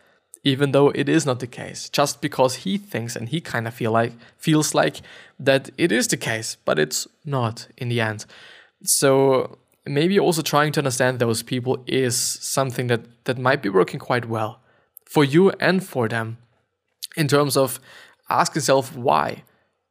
even 0.43 0.71
though 0.71 0.89
it 0.89 1.07
is 1.07 1.25
not 1.25 1.39
the 1.39 1.47
case. 1.47 1.89
Just 1.89 2.21
because 2.21 2.55
he 2.55 2.77
thinks 2.77 3.15
and 3.15 3.29
he 3.29 3.39
kind 3.39 3.67
of 3.67 3.73
feel 3.73 3.91
like 3.91 4.13
feels 4.37 4.73
like 4.73 5.01
that 5.39 5.69
it 5.77 5.91
is 5.91 6.07
the 6.07 6.17
case, 6.17 6.57
but 6.65 6.79
it's 6.79 7.07
not 7.25 7.67
in 7.77 7.87
the 7.87 8.01
end. 8.01 8.25
So 8.83 9.57
maybe 9.85 10.19
also 10.19 10.41
trying 10.41 10.71
to 10.73 10.79
understand 10.79 11.19
those 11.19 11.43
people 11.43 11.83
is 11.87 12.15
something 12.15 12.87
that 12.87 13.01
that 13.25 13.37
might 13.37 13.61
be 13.61 13.69
working 13.69 13.99
quite 13.99 14.27
well 14.27 14.61
for 15.05 15.23
you 15.23 15.49
and 15.59 15.83
for 15.83 16.07
them 16.07 16.37
in 17.15 17.27
terms 17.27 17.57
of 17.57 17.79
ask 18.29 18.55
yourself 18.55 18.95
why 18.95 19.43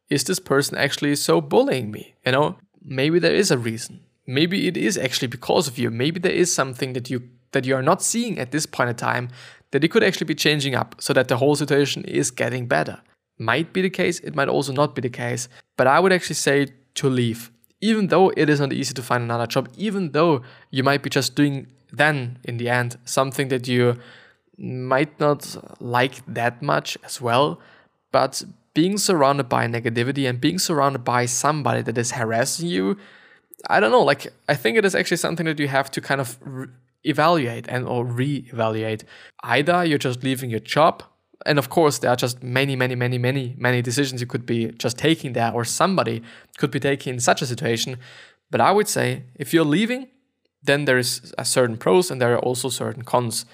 is 0.08 0.24
this 0.24 0.38
person 0.38 0.76
actually 0.76 1.14
so 1.16 1.40
bullying 1.40 1.90
me? 1.90 2.14
You 2.24 2.32
know 2.32 2.56
maybe 2.84 3.18
there 3.18 3.34
is 3.34 3.50
a 3.50 3.58
reason. 3.58 4.00
Maybe 4.26 4.68
it 4.68 4.76
is 4.76 4.96
actually 4.96 5.28
because 5.28 5.66
of 5.66 5.78
you. 5.78 5.90
Maybe 5.90 6.20
there 6.20 6.32
is 6.32 6.54
something 6.54 6.92
that 6.92 7.10
you 7.10 7.22
that 7.52 7.64
you 7.64 7.74
are 7.74 7.82
not 7.82 8.02
seeing 8.02 8.38
at 8.38 8.52
this 8.52 8.66
point 8.66 8.90
in 8.90 8.96
time 8.96 9.28
that 9.72 9.84
it 9.84 9.88
could 9.88 10.04
actually 10.04 10.26
be 10.26 10.34
changing 10.34 10.74
up 10.74 10.94
so 10.98 11.12
that 11.12 11.28
the 11.28 11.36
whole 11.36 11.56
situation 11.56 12.04
is 12.04 12.30
getting 12.30 12.66
better. 12.66 13.00
Might 13.38 13.72
be 13.72 13.82
the 13.82 13.90
case. 13.90 14.20
It 14.20 14.34
might 14.36 14.48
also 14.48 14.72
not 14.72 14.94
be 14.94 15.00
the 15.00 15.10
case. 15.10 15.48
But 15.76 15.86
i 15.86 15.98
would 15.98 16.12
actually 16.12 16.36
say 16.36 16.68
to 16.94 17.08
leave 17.08 17.50
even 17.80 18.08
though 18.08 18.30
it 18.36 18.48
is 18.48 18.60
not 18.60 18.72
easy 18.72 18.94
to 18.94 19.02
find 19.02 19.24
another 19.24 19.46
job, 19.46 19.68
even 19.76 20.12
though 20.12 20.42
you 20.70 20.82
might 20.82 21.02
be 21.02 21.10
just 21.10 21.34
doing 21.34 21.66
then 21.92 22.38
in 22.44 22.56
the 22.58 22.68
end 22.68 22.96
something 23.04 23.48
that 23.48 23.66
you 23.66 23.98
might 24.56 25.18
not 25.18 25.56
like 25.80 26.22
that 26.26 26.62
much 26.62 26.96
as 27.04 27.20
well, 27.20 27.58
but 28.12 28.42
being 28.74 28.98
surrounded 28.98 29.48
by 29.48 29.66
negativity 29.66 30.28
and 30.28 30.40
being 30.40 30.58
surrounded 30.58 31.04
by 31.04 31.26
somebody 31.26 31.82
that 31.82 31.98
is 31.98 32.12
harassing 32.12 32.68
you, 32.68 32.96
I 33.68 33.80
don't 33.80 33.90
know, 33.90 34.02
like 34.02 34.28
I 34.48 34.54
think 34.54 34.76
it 34.76 34.84
is 34.84 34.94
actually 34.94 35.16
something 35.16 35.46
that 35.46 35.58
you 35.58 35.68
have 35.68 35.90
to 35.92 36.00
kind 36.00 36.20
of 36.20 36.38
re- 36.42 36.68
evaluate 37.04 37.66
and 37.68 37.86
or 37.86 38.04
re-evaluate. 38.04 39.04
Either 39.42 39.84
you're 39.84 39.98
just 39.98 40.22
leaving 40.22 40.50
your 40.50 40.60
job 40.60 41.02
and 41.46 41.58
of 41.58 41.68
course 41.68 41.98
there 41.98 42.10
are 42.10 42.16
just 42.16 42.42
many 42.42 42.76
many 42.76 42.94
many 42.94 43.18
many 43.18 43.54
many 43.58 43.82
decisions 43.82 44.20
you 44.20 44.26
could 44.26 44.46
be 44.46 44.70
just 44.72 44.98
taking 44.98 45.32
there 45.32 45.52
or 45.52 45.64
somebody 45.64 46.22
could 46.58 46.70
be 46.70 46.80
taking 46.80 47.14
in 47.14 47.20
such 47.20 47.42
a 47.42 47.46
situation. 47.46 47.96
But 48.50 48.60
i 48.60 48.72
would 48.72 48.88
say 48.88 49.24
if 49.36 49.54
you're 49.54 49.64
leaving 49.64 50.08
then 50.62 50.84
there 50.84 50.98
is 50.98 51.32
a 51.38 51.44
certain 51.44 51.76
pros 51.76 52.10
and 52.10 52.20
there 52.20 52.34
are 52.34 52.38
also 52.38 52.68
certain 52.68 53.02
cons. 53.02 53.46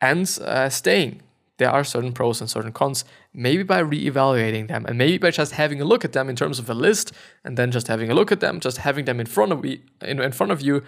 And 0.00 0.38
uh, 0.42 0.68
staying 0.70 1.22
there 1.58 1.70
are 1.70 1.84
certain 1.84 2.12
pros 2.12 2.40
and 2.40 2.48
certain 2.48 2.72
cons. 2.72 3.04
Maybe 3.34 3.62
by 3.62 3.80
re-evaluating 3.80 4.68
them 4.68 4.86
and 4.88 4.96
maybe 4.96 5.18
by 5.18 5.30
just 5.30 5.52
having 5.52 5.80
a 5.80 5.84
look 5.84 6.06
at 6.06 6.14
them 6.14 6.30
in 6.30 6.34
terms 6.34 6.58
of 6.58 6.70
a 6.70 6.74
list 6.74 7.12
and 7.44 7.58
then 7.58 7.70
just 7.70 7.86
having 7.86 8.10
a 8.10 8.14
look 8.14 8.32
at 8.32 8.40
them 8.40 8.60
just 8.60 8.78
having 8.78 9.04
them 9.04 9.20
in 9.20 9.26
front 9.26 9.52
of 9.52 9.64
you 9.64 9.78
in, 10.00 10.20
in 10.20 10.32
front 10.32 10.52
of 10.52 10.62
you 10.62 10.82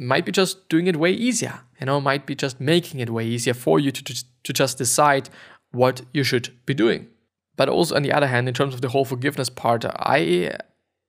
might 0.00 0.24
be 0.24 0.32
just 0.32 0.68
doing 0.68 0.86
it 0.86 0.96
way 0.96 1.12
easier. 1.12 1.60
You 1.78 1.86
know 1.86 2.00
might 2.00 2.24
be 2.24 2.34
just 2.34 2.58
making 2.58 3.00
it 3.00 3.10
way 3.10 3.26
easier 3.26 3.54
for 3.54 3.78
you 3.78 3.90
to, 3.90 4.02
to, 4.02 4.24
to 4.44 4.52
just 4.52 4.78
decide 4.78 5.28
what 5.72 6.02
you 6.12 6.24
should 6.24 6.50
be 6.66 6.74
doing. 6.74 7.08
But 7.56 7.68
also, 7.68 7.96
on 7.96 8.02
the 8.02 8.12
other 8.12 8.28
hand, 8.28 8.48
in 8.48 8.54
terms 8.54 8.74
of 8.74 8.80
the 8.80 8.88
whole 8.88 9.04
forgiveness 9.04 9.48
part, 9.48 9.84
I 9.84 10.56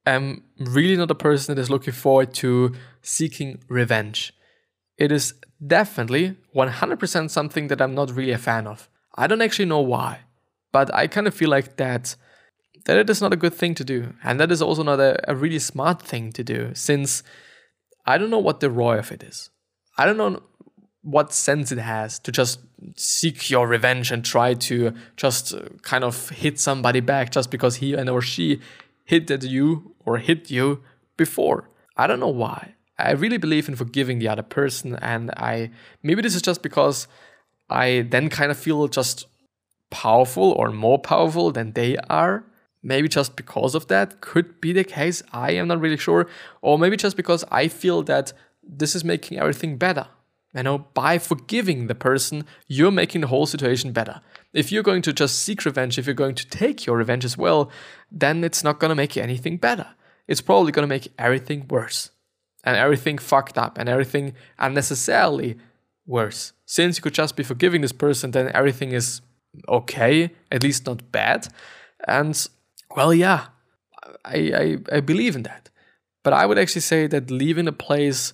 am 0.06 0.43
really 0.58 0.95
not 0.95 1.12
a 1.12 1.15
person 1.15 1.56
that 1.56 1.62
is 1.62 1.69
looking 1.69 1.93
forward 1.93 2.34
to 2.36 2.74
seeking 3.02 3.60
revenge. 3.67 4.34
It 4.98 5.12
is 5.12 5.34
definitely 5.65 6.38
100% 6.56 7.30
something 7.30 7.67
that 7.67 7.82
I'm 7.82 7.93
not 7.93 8.12
really 8.12 8.32
a 8.32 8.38
fan 8.38 8.67
of. 8.67 8.89
I 9.15 9.28
don't 9.28 9.41
actually 9.41 9.65
know 9.65 9.82
why, 9.82 10.22
but 10.72 10.93
I 10.93 11.08
kind 11.08 11.28
of 11.28 11.34
feel 11.34 11.50
like 11.50 11.78
that 11.78 12.15
that 12.86 12.98
it 12.98 13.10
is 13.10 13.22
not 13.22 13.34
a 13.34 13.36
good 13.36 13.54
thing 13.54 13.76
to 13.76 13.84
do, 13.84 14.13
and 14.24 14.39
that 14.39 14.52
is 14.52 14.62
also 14.62 14.84
not 14.84 15.00
a, 15.00 15.19
a 15.30 15.36
really 15.36 15.60
smart 15.60 16.02
thing 16.02 16.32
to 16.32 16.43
do, 16.43 16.72
since 16.74 17.22
I 18.06 18.17
don't 18.17 18.30
know 18.30 18.39
what 18.39 18.62
the 18.62 18.72
ROI 18.72 19.00
of 19.00 19.12
it 19.12 19.22
is. 19.22 19.50
I 19.98 20.06
don't 20.06 20.17
know 20.17 20.41
what 21.01 21.33
sense 21.33 21.71
it 21.71 21.77
has 21.77 22.19
to 22.19 22.31
just 22.31 22.59
seek 22.95 23.49
your 23.49 23.67
revenge 23.67 24.12
and 24.12 24.23
try 24.23 24.53
to 24.53 24.93
just 25.15 25.53
uh, 25.53 25.62
kind 25.81 26.03
of 26.03 26.29
hit 26.29 26.59
somebody 26.59 26.99
back 26.99 27.31
just 27.31 27.49
because 27.51 27.77
he 27.77 27.93
and 27.93 28.09
or 28.09 28.21
she 28.21 28.59
hit 29.05 29.31
at 29.31 29.43
you 29.43 29.95
or 30.05 30.17
hit 30.17 30.51
you 30.51 30.83
before. 31.17 31.69
I 31.95 32.07
don't 32.07 32.19
know 32.19 32.27
why. 32.27 32.75
I 32.97 33.12
really 33.12 33.38
believe 33.38 33.69
in 33.69 33.75
forgiving 33.75 34.19
the 34.19 34.27
other 34.27 34.43
person 34.43 34.95
and 35.01 35.31
I 35.31 35.71
maybe 36.03 36.21
this 36.21 36.35
is 36.35 36.41
just 36.41 36.62
because 36.62 37.07
I 37.69 38.05
then 38.09 38.29
kind 38.29 38.51
of 38.51 38.57
feel 38.57 38.88
just 38.88 39.25
powerful 39.89 40.51
or 40.51 40.71
more 40.71 40.99
powerful 40.99 41.51
than 41.51 41.73
they 41.73 41.95
are. 42.09 42.43
Maybe 42.81 43.07
just 43.07 43.35
because 43.35 43.75
of 43.75 43.88
that 43.88 44.21
could 44.21 44.62
be 44.62 44.73
the 44.73 44.83
case. 44.83 45.21
I 45.33 45.51
am 45.51 45.67
not 45.67 45.81
really 45.81 45.97
sure. 45.97 46.27
Or 46.62 46.79
maybe 46.79 46.95
just 46.97 47.17
because 47.17 47.43
I 47.51 47.67
feel 47.67 48.03
that 48.03 48.31
this 48.63 48.95
is 48.95 49.03
making 49.03 49.38
everything 49.38 49.77
better. 49.77 50.07
You 50.53 50.63
know, 50.63 50.79
by 50.79 51.19
forgiving 51.19 51.88
the 51.88 51.95
person, 51.95 52.45
you're 52.67 52.91
making 52.91 53.21
the 53.21 53.27
whole 53.27 53.45
situation 53.45 53.91
better. 53.91 54.21
If 54.51 54.71
you're 54.71 54.83
going 54.83 55.03
to 55.03 55.13
just 55.13 55.39
seek 55.39 55.63
revenge, 55.63 55.99
if 55.99 56.07
you're 56.07 56.15
going 56.15 56.35
to 56.35 56.47
take 56.47 56.88
your 56.88 56.97
revenge 56.97 57.23
as 57.23 57.38
well, 57.38 57.69
then 58.12 58.43
it's 58.43 58.63
not 58.63 58.79
going 58.79 58.89
to 58.89 58.95
make 58.95 59.15
anything 59.15 59.57
better. 59.57 59.88
It's 60.27 60.41
probably 60.41 60.71
going 60.71 60.83
to 60.83 60.88
make 60.88 61.12
everything 61.19 61.67
worse 61.69 62.09
and 62.63 62.75
everything 62.75 63.19
fucked 63.19 63.57
up 63.57 63.77
and 63.77 63.88
everything 63.88 64.33
unnecessarily 64.57 65.57
worse. 66.07 66.53
Since 66.65 66.97
you 66.97 67.03
could 67.03 67.13
just 67.13 67.35
be 67.35 67.43
forgiving 67.43 67.81
this 67.81 67.91
person, 67.91 68.31
then 68.31 68.51
everything 68.53 68.91
is 68.91 69.21
okay, 69.67 70.31
at 70.51 70.63
least 70.63 70.88
not 70.88 71.12
bad. 71.12 71.47
And 72.07 72.47
well, 72.95 73.13
yeah, 73.13 73.47
I, 74.25 74.77
I, 74.91 74.97
I 74.97 74.99
believe 74.99 75.35
in 75.35 75.43
that. 75.43 75.69
But 76.23 76.33
I 76.33 76.45
would 76.45 76.57
actually 76.57 76.81
say 76.81 77.07
that 77.07 77.31
leaving 77.31 77.67
a 77.67 77.71
place 77.71 78.33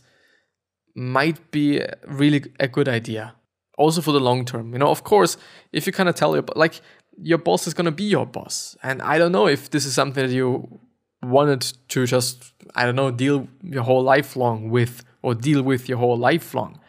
might 0.96 1.52
be 1.52 1.82
really 2.08 2.44
a 2.60 2.68
good 2.68 2.88
idea. 2.88 3.36
Also 3.78 4.02
for 4.02 4.14
the 4.14 4.20
long 4.20 4.46
term. 4.46 4.72
You 4.72 4.80
know, 4.80 4.90
of 4.90 5.04
course, 5.04 5.38
if 5.74 5.86
you 5.86 5.94
kind 5.94 6.08
of 6.08 6.16
tell 6.16 6.34
your 6.34 6.46
like 6.56 6.82
your 7.18 7.38
boss 7.38 7.68
is 7.68 7.74
gonna 7.74 7.92
be 7.92 8.06
your 8.06 8.26
boss. 8.26 8.78
And 8.82 9.02
I 9.02 9.18
don't 9.18 9.32
know 9.32 9.48
if 9.48 9.70
this 9.70 9.86
is 9.86 9.94
something 9.94 10.26
that 10.26 10.34
you 10.34 10.80
wanted 11.22 11.62
to 11.90 12.06
just 12.06 12.54
I 12.76 12.86
don't 12.86 12.96
know, 12.96 13.12
deal 13.12 13.48
your 13.62 13.84
whole 13.84 14.04
life 14.04 14.36
long 14.36 14.70
with 14.70 15.04
or 15.22 15.36
deal 15.36 15.62
with 15.62 15.90
your 15.90 15.98
whole 15.98 16.18
life 16.18 16.54
long. 16.54 16.80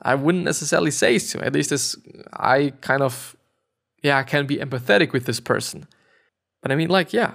I 0.00 0.14
wouldn't 0.14 0.44
necessarily 0.44 0.90
say 0.90 1.18
so. 1.18 1.40
At 1.40 1.52
least 1.52 1.72
as 1.72 1.96
I 2.32 2.72
kind 2.80 3.02
of 3.02 3.36
yeah, 4.02 4.18
I 4.18 4.22
can 4.22 4.46
be 4.46 4.58
empathetic 4.58 5.12
with 5.12 5.26
this 5.26 5.40
person. 5.40 5.86
But 6.60 6.70
I 6.70 6.76
mean 6.76 6.88
like, 6.88 7.12
yeah. 7.12 7.32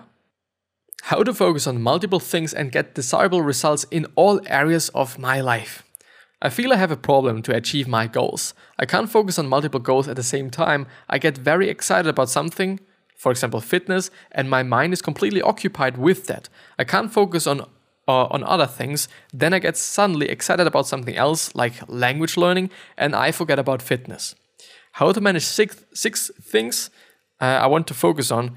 How 1.03 1.23
to 1.23 1.33
focus 1.33 1.67
on 1.67 1.81
multiple 1.81 2.19
things 2.19 2.53
and 2.53 2.71
get 2.71 2.95
desirable 2.95 3.41
results 3.41 3.85
in 3.91 4.07
all 4.15 4.41
areas 4.47 4.89
of 4.89 5.19
my 5.19 5.41
life. 5.41 5.83
I 6.41 6.49
feel 6.49 6.71
I 6.71 6.75
have 6.75 6.91
a 6.91 6.97
problem 6.97 7.41
to 7.43 7.55
achieve 7.55 7.87
my 7.87 8.05
goals. 8.05 8.53
I 8.77 8.85
can't 8.85 9.09
focus 9.09 9.39
on 9.39 9.47
multiple 9.47 9.79
goals 9.79 10.07
at 10.07 10.15
the 10.15 10.23
same 10.23 10.49
time. 10.51 10.85
I 11.09 11.17
get 11.17 11.37
very 11.37 11.67
excited 11.67 12.07
about 12.07 12.29
something, 12.29 12.79
for 13.15 13.31
example, 13.31 13.59
fitness, 13.59 14.11
and 14.31 14.49
my 14.49 14.61
mind 14.61 14.93
is 14.93 15.01
completely 15.01 15.41
occupied 15.41 15.97
with 15.97 16.27
that. 16.27 16.49
I 16.77 16.83
can't 16.83 17.11
focus 17.11 17.47
on 17.47 17.61
uh, 18.07 18.27
on 18.31 18.43
other 18.43 18.65
things, 18.65 19.09
then 19.33 19.53
I 19.53 19.59
get 19.59 19.75
suddenly 19.75 20.29
excited 20.29 20.65
about 20.65 20.87
something 20.87 21.15
else 21.15 21.53
like 21.55 21.73
language 21.89 22.37
learning 22.37 22.69
and 22.97 23.13
I 23.15 23.31
forget 23.31 23.59
about 23.59 23.81
fitness. 23.81 24.33
How 24.93 25.11
to 25.11 25.19
manage 25.19 25.43
six, 25.43 25.83
six 25.93 26.31
things 26.41 26.89
uh, 27.41 27.45
I 27.45 27.67
want 27.67 27.85
to 27.87 27.93
focus 27.93 28.31
on, 28.31 28.55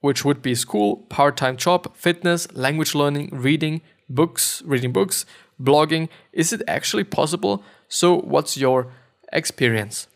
which 0.00 0.24
would 0.24 0.42
be 0.42 0.54
school, 0.54 0.96
part 1.08 1.36
time 1.36 1.56
job, 1.56 1.94
fitness, 1.94 2.52
language 2.52 2.94
learning, 2.94 3.30
reading, 3.32 3.80
books, 4.08 4.62
reading 4.66 4.92
books, 4.92 5.24
blogging. 5.60 6.08
Is 6.32 6.52
it 6.52 6.62
actually 6.66 7.04
possible? 7.04 7.62
So, 7.88 8.20
what's 8.20 8.56
your 8.56 8.92
experience? 9.32 10.06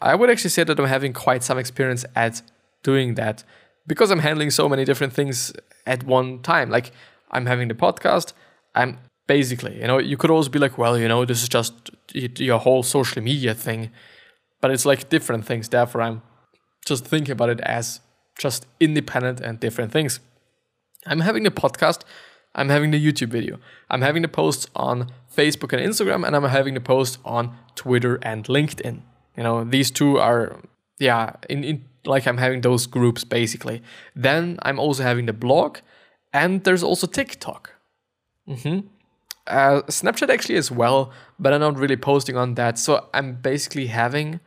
I 0.00 0.14
would 0.14 0.30
actually 0.30 0.50
say 0.50 0.64
that 0.64 0.78
I'm 0.78 0.86
having 0.86 1.12
quite 1.12 1.42
some 1.42 1.58
experience 1.58 2.04
at 2.14 2.42
doing 2.82 3.14
that 3.14 3.44
because 3.86 4.10
I'm 4.10 4.20
handling 4.20 4.50
so 4.50 4.68
many 4.68 4.84
different 4.84 5.12
things 5.12 5.52
at 5.86 6.04
one 6.04 6.40
time. 6.40 6.70
Like, 6.70 6.92
I'm 7.30 7.46
having 7.46 7.68
the 7.68 7.74
podcast. 7.74 8.32
I'm 8.74 8.98
basically, 9.26 9.80
you 9.80 9.86
know, 9.86 9.98
you 9.98 10.16
could 10.16 10.30
also 10.30 10.50
be 10.50 10.58
like, 10.58 10.78
well, 10.78 10.98
you 10.98 11.08
know, 11.08 11.24
this 11.24 11.42
is 11.42 11.48
just 11.48 11.90
your 12.12 12.58
whole 12.58 12.82
social 12.82 13.22
media 13.22 13.54
thing, 13.54 13.90
but 14.60 14.70
it's 14.70 14.86
like 14.86 15.08
different 15.08 15.44
things. 15.44 15.68
Therefore, 15.68 16.02
I'm 16.02 16.22
just 16.86 17.04
thinking 17.04 17.32
about 17.32 17.50
it 17.50 17.60
as 17.60 18.00
just 18.38 18.66
independent 18.80 19.40
and 19.40 19.60
different 19.60 19.92
things. 19.92 20.20
I'm 21.06 21.20
having 21.20 21.42
the 21.42 21.50
podcast, 21.50 22.02
I'm 22.54 22.68
having 22.68 22.90
the 22.90 23.04
YouTube 23.04 23.28
video, 23.28 23.58
I'm 23.90 24.02
having 24.02 24.22
the 24.22 24.28
posts 24.28 24.66
on 24.74 25.10
Facebook 25.34 25.72
and 25.72 25.80
Instagram, 25.80 26.26
and 26.26 26.34
I'm 26.34 26.44
having 26.44 26.74
the 26.74 26.80
post 26.80 27.18
on 27.24 27.56
Twitter 27.74 28.18
and 28.22 28.44
LinkedIn. 28.44 29.02
You 29.36 29.42
know, 29.42 29.64
these 29.64 29.90
two 29.90 30.18
are, 30.18 30.60
yeah, 30.98 31.34
in, 31.48 31.62
in 31.62 31.84
like 32.04 32.26
I'm 32.26 32.38
having 32.38 32.62
those 32.62 32.86
groups 32.86 33.22
basically. 33.24 33.82
Then 34.16 34.58
I'm 34.62 34.78
also 34.78 35.02
having 35.02 35.26
the 35.26 35.32
blog, 35.32 35.78
and 36.32 36.64
there's 36.64 36.82
also 36.82 37.06
TikTok. 37.06 37.72
Mm-hmm. 38.48 38.86
Uh, 39.46 39.82
Snapchat 39.82 40.28
actually 40.28 40.56
as 40.56 40.70
well, 40.70 41.12
but 41.38 41.52
I'm 41.52 41.60
not 41.60 41.78
really 41.78 41.96
posting 41.96 42.36
on 42.36 42.54
that. 42.54 42.78
So 42.78 43.08
I'm 43.14 43.36
basically 43.36 43.86
having 43.86 44.40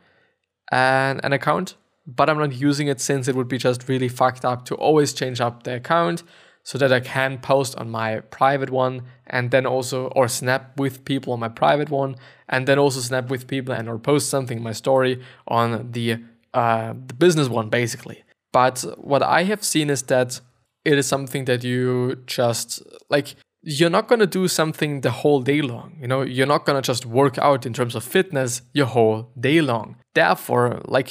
an, 0.70 1.20
an 1.24 1.32
account, 1.32 1.76
but 2.06 2.28
I'm 2.28 2.38
not 2.38 2.52
using 2.52 2.88
it 2.88 3.00
since 3.00 3.28
it 3.28 3.34
would 3.34 3.48
be 3.48 3.58
just 3.58 3.88
really 3.88 4.08
fucked 4.08 4.44
up 4.44 4.64
to 4.66 4.74
always 4.74 5.12
change 5.12 5.40
up 5.40 5.62
the 5.62 5.76
account 5.76 6.22
so 6.64 6.78
that 6.78 6.92
I 6.92 7.00
can 7.00 7.38
post 7.38 7.76
on 7.76 7.90
my 7.90 8.20
private 8.20 8.70
one 8.70 9.02
and 9.26 9.50
then 9.50 9.66
also 9.66 10.06
or 10.08 10.28
snap 10.28 10.78
with 10.78 11.04
people 11.04 11.32
on 11.32 11.40
my 11.40 11.48
private 11.48 11.90
one 11.90 12.16
and 12.48 12.66
then 12.66 12.78
also 12.78 13.00
snap 13.00 13.30
with 13.30 13.46
people 13.46 13.74
and 13.74 13.88
or 13.88 13.98
post 13.98 14.30
something 14.30 14.58
in 14.58 14.62
my 14.62 14.72
story 14.72 15.20
on 15.48 15.90
the 15.92 16.18
uh, 16.54 16.92
the 17.06 17.14
business 17.14 17.48
one 17.48 17.68
basically. 17.68 18.22
But 18.52 18.84
what 18.98 19.22
I 19.22 19.44
have 19.44 19.64
seen 19.64 19.90
is 19.90 20.02
that 20.04 20.40
it 20.84 20.98
is 20.98 21.06
something 21.06 21.46
that 21.46 21.64
you 21.64 22.16
just 22.26 22.82
like 23.08 23.34
you're 23.64 23.90
not 23.90 24.08
going 24.08 24.18
to 24.18 24.26
do 24.26 24.48
something 24.48 25.02
the 25.02 25.10
whole 25.10 25.40
day 25.40 25.62
long 25.62 25.96
you 26.00 26.08
know? 26.08 26.22
You're 26.22 26.48
not 26.48 26.66
going 26.66 26.80
to 26.80 26.86
just 26.86 27.06
work 27.06 27.38
out 27.38 27.64
in 27.64 27.72
terms 27.72 27.94
of 27.94 28.04
fitness 28.04 28.62
your 28.72 28.86
whole 28.86 29.30
day 29.38 29.60
long. 29.60 29.96
Therefore 30.14 30.80
like 30.86 31.10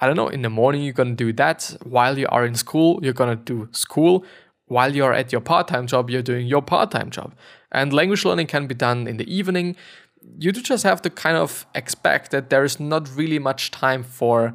i 0.00 0.06
don't 0.06 0.16
know 0.16 0.28
in 0.28 0.42
the 0.42 0.50
morning 0.50 0.82
you're 0.82 0.94
going 0.94 1.16
to 1.16 1.24
do 1.24 1.32
that. 1.34 1.76
While 1.84 2.18
you 2.18 2.26
are 2.30 2.44
in 2.44 2.54
school 2.54 3.00
you're 3.02 3.12
going 3.12 3.36
to 3.36 3.44
do 3.44 3.68
school 3.72 4.24
while 4.70 4.94
you're 4.94 5.12
at 5.12 5.32
your 5.32 5.40
part-time 5.40 5.86
job 5.86 6.10
you're 6.10 6.28
doing 6.32 6.46
your 6.46 6.62
part-time 6.62 7.10
job 7.10 7.34
and 7.72 7.92
language 7.92 8.24
learning 8.24 8.46
can 8.46 8.66
be 8.66 8.74
done 8.74 9.06
in 9.06 9.16
the 9.16 9.28
evening 9.32 9.76
you 10.38 10.52
do 10.52 10.62
just 10.62 10.84
have 10.84 11.00
to 11.02 11.10
kind 11.10 11.36
of 11.36 11.66
expect 11.74 12.30
that 12.30 12.50
there 12.50 12.64
is 12.64 12.78
not 12.78 13.08
really 13.16 13.38
much 13.38 13.70
time 13.70 14.02
for 14.02 14.54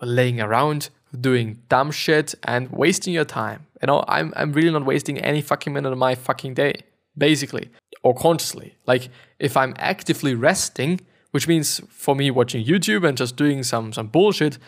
laying 0.00 0.40
around 0.40 0.90
doing 1.20 1.60
dumb 1.68 1.90
shit 1.90 2.34
and 2.44 2.70
wasting 2.70 3.12
your 3.12 3.24
time. 3.24 3.66
You 3.80 3.86
know, 3.86 4.04
I'm 4.08 4.32
I'm 4.36 4.52
really 4.52 4.70
not 4.70 4.84
wasting 4.84 5.18
any 5.18 5.42
fucking 5.42 5.72
minute 5.72 5.92
of 5.92 5.98
my 5.98 6.14
fucking 6.14 6.54
day, 6.54 6.74
basically. 7.16 7.70
Or 8.02 8.14
consciously. 8.14 8.76
Like 8.86 9.10
if 9.38 9.56
I'm 9.56 9.74
actively 9.76 10.34
resting, 10.34 11.00
which 11.30 11.46
means 11.46 11.80
for 11.88 12.14
me 12.16 12.30
watching 12.30 12.64
YouTube 12.64 13.06
and 13.06 13.16
just 13.16 13.36
doing 13.36 13.62
some 13.62 13.92
some 13.92 14.08
bullshit, 14.08 14.58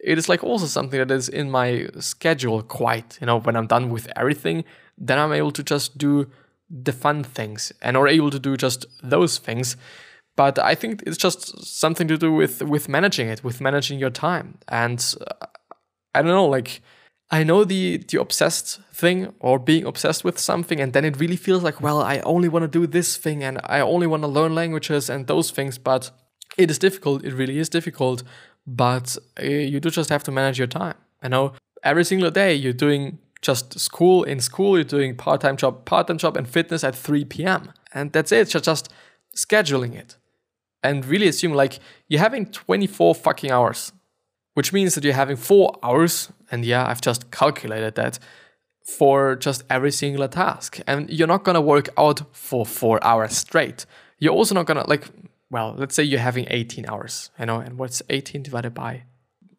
it 0.00 0.18
is 0.18 0.28
like 0.28 0.44
also 0.44 0.66
something 0.66 0.98
that 0.98 1.10
is 1.10 1.28
in 1.28 1.50
my 1.50 1.88
schedule 1.98 2.62
quite. 2.62 3.18
You 3.20 3.26
know, 3.26 3.40
when 3.40 3.56
I'm 3.56 3.66
done 3.66 3.90
with 3.90 4.10
everything, 4.16 4.64
then 4.96 5.18
I'm 5.18 5.32
able 5.32 5.52
to 5.52 5.62
just 5.62 5.98
do 5.98 6.30
the 6.70 6.92
fun 6.92 7.24
things 7.24 7.72
and 7.82 7.96
are 7.96 8.08
able 8.08 8.30
to 8.30 8.38
do 8.38 8.56
just 8.56 8.86
those 9.02 9.38
things. 9.38 9.76
But 10.36 10.58
I 10.58 10.74
think 10.74 11.02
it's 11.06 11.16
just 11.16 11.64
something 11.64 12.06
to 12.08 12.16
do 12.16 12.32
with 12.32 12.62
with 12.62 12.88
managing 12.88 13.28
it, 13.28 13.42
with 13.42 13.60
managing 13.60 13.98
your 13.98 14.10
time. 14.10 14.58
And 14.68 15.14
uh, 15.20 15.46
I 16.14 16.22
don't 16.22 16.30
know, 16.30 16.46
like 16.46 16.80
I 17.30 17.42
know 17.42 17.64
the 17.64 17.98
the 17.98 18.20
obsessed 18.20 18.80
thing 18.92 19.34
or 19.40 19.58
being 19.58 19.84
obsessed 19.84 20.24
with 20.24 20.38
something, 20.38 20.80
and 20.80 20.92
then 20.92 21.04
it 21.04 21.18
really 21.18 21.36
feels 21.36 21.64
like, 21.64 21.80
well, 21.80 22.00
I 22.00 22.20
only 22.20 22.48
want 22.48 22.62
to 22.62 22.80
do 22.80 22.86
this 22.86 23.16
thing 23.16 23.42
and 23.42 23.58
I 23.64 23.80
only 23.80 24.06
want 24.06 24.22
to 24.22 24.28
learn 24.28 24.54
languages 24.54 25.10
and 25.10 25.26
those 25.26 25.50
things, 25.50 25.76
but 25.76 26.12
it 26.56 26.70
is 26.70 26.78
difficult. 26.78 27.24
It 27.24 27.34
really 27.34 27.58
is 27.58 27.68
difficult, 27.68 28.22
but 28.76 29.16
uh, 29.40 29.46
you 29.46 29.80
do 29.80 29.90
just 29.90 30.10
have 30.10 30.22
to 30.24 30.32
manage 30.32 30.58
your 30.58 30.66
time. 30.66 30.96
I 31.22 31.28
know 31.28 31.54
every 31.82 32.04
single 32.04 32.30
day 32.30 32.54
you're 32.54 32.72
doing 32.72 33.18
just 33.40 33.78
school 33.78 34.24
in 34.24 34.40
school, 34.40 34.76
you're 34.76 34.84
doing 34.84 35.16
part 35.16 35.40
time 35.40 35.56
job, 35.56 35.84
part 35.84 36.06
time 36.08 36.18
job, 36.18 36.36
and 36.36 36.48
fitness 36.48 36.84
at 36.84 36.94
3 36.94 37.24
p.m. 37.24 37.72
And 37.92 38.12
that's 38.12 38.32
it. 38.32 38.48
Just 38.48 38.64
just 38.64 38.88
scheduling 39.34 39.94
it, 39.94 40.16
and 40.82 41.04
really 41.06 41.28
assume 41.28 41.52
like 41.52 41.78
you're 42.08 42.20
having 42.20 42.46
24 42.46 43.14
fucking 43.14 43.50
hours 43.50 43.92
which 44.58 44.72
means 44.72 44.96
that 44.96 45.04
you're 45.04 45.14
having 45.14 45.36
four 45.36 45.78
hours, 45.84 46.32
and 46.50 46.64
yeah, 46.64 46.84
I've 46.84 47.00
just 47.00 47.30
calculated 47.30 47.94
that 47.94 48.18
for 48.96 49.36
just 49.36 49.62
every 49.70 49.92
single 49.92 50.26
task. 50.26 50.80
And 50.84 51.08
you're 51.08 51.28
not 51.28 51.44
gonna 51.44 51.60
work 51.60 51.90
out 51.96 52.22
for 52.34 52.66
four 52.66 52.98
hours 53.04 53.36
straight. 53.36 53.86
You're 54.18 54.32
also 54.32 54.56
not 54.56 54.66
gonna, 54.66 54.84
like, 54.88 55.04
well, 55.50 55.74
let's 55.76 55.94
say 55.94 56.02
you're 56.02 56.20
having 56.20 56.46
18 56.50 56.86
hours, 56.86 57.30
you 57.38 57.46
know, 57.46 57.58
and 57.58 57.78
what's 57.78 58.02
18 58.10 58.42
divided 58.42 58.74
by? 58.74 59.04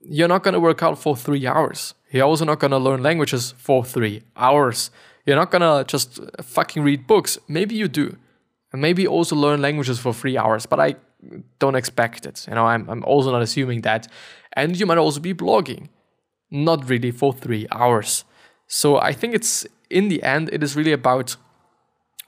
You're 0.02 0.28
not 0.28 0.44
gonna 0.44 0.60
work 0.60 0.84
out 0.84 1.00
for 1.00 1.16
three 1.16 1.46
hours. 1.46 1.94
You're 2.12 2.26
also 2.26 2.46
not 2.46 2.60
gonna 2.60 2.80
learn 2.80 3.04
languages 3.04 3.54
for 3.58 3.84
three 3.84 4.24
hours. 4.36 4.92
You're 5.26 5.36
not 5.36 5.52
gonna 5.52 5.84
just 5.88 6.20
fucking 6.42 6.84
read 6.84 7.08
books. 7.08 7.38
Maybe 7.48 7.76
you 7.76 7.88
do. 7.88 8.18
And 8.72 8.82
maybe 8.82 9.08
also 9.08 9.36
learn 9.36 9.62
languages 9.62 10.00
for 10.00 10.14
three 10.14 10.38
hours, 10.38 10.66
but 10.66 10.80
I 10.80 10.96
don't 11.58 11.76
expect 11.76 12.26
it. 12.26 12.46
You 12.48 12.56
know, 12.56 12.66
I'm, 12.66 12.90
I'm 12.90 13.04
also 13.04 13.32
not 13.32 13.42
assuming 13.42 13.82
that. 13.82 14.08
And 14.54 14.80
you 14.80 14.86
might 14.86 14.98
also 14.98 15.20
be 15.20 15.34
blogging, 15.34 15.90
not 16.52 16.88
really 16.90 17.12
for 17.12 17.34
three 17.34 17.68
hours. 17.72 18.26
So 18.68 18.98
I 19.00 19.14
think 19.14 19.34
it's 19.34 19.66
in 19.90 20.10
the 20.10 20.22
end, 20.24 20.50
it 20.54 20.64
is 20.64 20.76
really 20.76 20.92
about, 20.92 21.36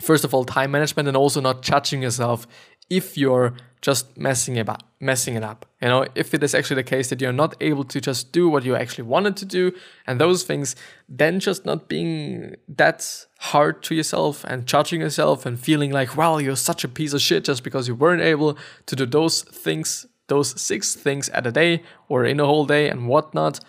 first 0.02 0.24
of 0.24 0.34
all, 0.34 0.44
time 0.44 0.72
management 0.72 1.08
and 1.08 1.16
also 1.16 1.42
not 1.42 1.62
judging 1.62 2.02
yourself 2.02 2.48
if 2.92 3.18
you're 3.18 3.54
just 3.82 4.16
messing 4.16 4.60
up 4.60 4.84
messing 5.00 5.34
it 5.36 5.44
up 5.44 5.66
you 5.82 5.88
know? 5.88 6.06
If 6.14 6.36
it 6.36 6.44
is 6.44 6.54
actually 6.54 6.76
the 6.76 6.84
case 6.84 7.10
that 7.10 7.20
you're 7.20 7.34
not 7.34 7.56
able 7.60 7.84
to 7.86 8.00
just 8.00 8.32
do 8.32 8.48
what 8.48 8.64
you 8.64 8.76
actually 8.76 9.06
wanted 9.06 9.36
to 9.38 9.46
do 9.46 9.72
and 10.06 10.22
those 10.22 10.44
things 10.44 10.76
then 11.10 11.40
just 11.40 11.66
not 11.66 11.88
being 11.88 12.56
that 12.68 13.26
hard 13.40 13.82
to 13.84 13.96
yourself 13.96 14.44
and 14.44 14.68
judging 14.68 15.02
yourself 15.02 15.46
and 15.48 15.60
feeling 15.60 15.92
like 15.92 16.16
well 16.16 16.40
you're 16.40 16.56
such 16.56 16.84
a 16.84 16.88
piece 16.88 17.14
of 17.14 17.22
shit 17.22 17.44
just 17.44 17.64
because 17.64 17.88
you 17.88 17.96
weren't 17.96 18.22
able 18.22 18.56
to 18.86 18.96
do 18.96 19.06
those 19.08 19.42
things 19.42 20.06
those 20.28 20.62
six 20.62 20.94
things 20.94 21.30
at 21.30 21.48
a 21.48 21.52
day 21.52 21.82
or 22.08 22.24
in 22.26 22.40
a 22.40 22.46
whole 22.46 22.66
day 22.66 22.88
and 22.88 23.08
whatnot 23.08 23.60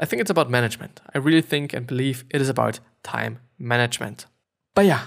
i 0.00 0.04
think 0.06 0.20
it's 0.20 0.30
about 0.30 0.50
management. 0.50 1.00
I 1.14 1.18
really 1.18 1.42
think 1.42 1.72
and 1.72 1.86
believe 1.86 2.24
it 2.30 2.40
is 2.40 2.48
about 2.48 2.80
time 3.02 3.38
management. 3.58 4.26
But 4.74 4.86
yeah 4.86 5.02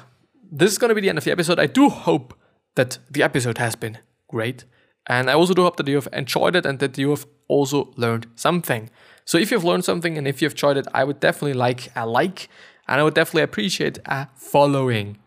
this 0.56 0.72
is 0.72 0.78
going 0.78 0.90
to 0.90 0.96
be 0.96 1.02
the 1.02 1.10
end 1.10 1.18
of 1.18 1.24
the 1.24 1.32
episode. 1.32 1.60
I 1.60 1.66
do 1.66 1.90
hope 1.90 2.36
that 2.76 2.98
the 3.10 3.24
episode 3.24 3.58
has 3.58 3.76
been 3.76 4.00
great. 4.28 4.66
And 5.08 5.30
I 5.30 5.34
also 5.34 5.54
do 5.54 5.64
hope 5.64 5.78
that 5.78 5.88
you 5.88 5.96
have 5.96 6.08
enjoyed 6.14 6.56
it 6.56 6.66
and 6.66 6.80
that 6.80 6.98
you 6.98 7.10
have 7.10 7.26
also 7.48 7.94
learned 7.98 8.28
something. 8.36 8.90
So 9.26 9.38
if 9.38 9.52
you've 9.52 9.64
learned 9.64 9.86
something 9.86 10.18
and 10.18 10.28
if 10.28 10.42
you've 10.42 10.54
enjoyed 10.54 10.78
it, 10.78 10.88
I 10.94 11.04
would 11.04 11.20
definitely 11.20 11.54
like 11.54 11.92
a 11.96 12.06
like 12.06 12.50
and 12.88 13.00
I 13.00 13.04
would 13.04 13.14
definitely 13.14 13.44
appreciate 13.44 14.00
a 14.06 14.28
following. 14.36 15.18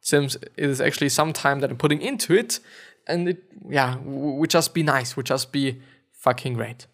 Since 0.00 0.34
it 0.34 0.50
is 0.56 0.80
actually 0.80 1.10
some 1.10 1.32
time 1.32 1.60
that 1.60 1.70
I'm 1.70 1.76
putting 1.76 2.02
into 2.02 2.34
it, 2.34 2.58
and 3.06 3.28
it 3.28 3.44
yeah 3.68 3.96
would 4.02 4.50
just 4.50 4.74
be 4.74 4.82
nice, 4.82 5.16
would 5.16 5.26
just 5.26 5.52
be 5.52 5.80
fucking 6.12 6.54
great. 6.54 6.86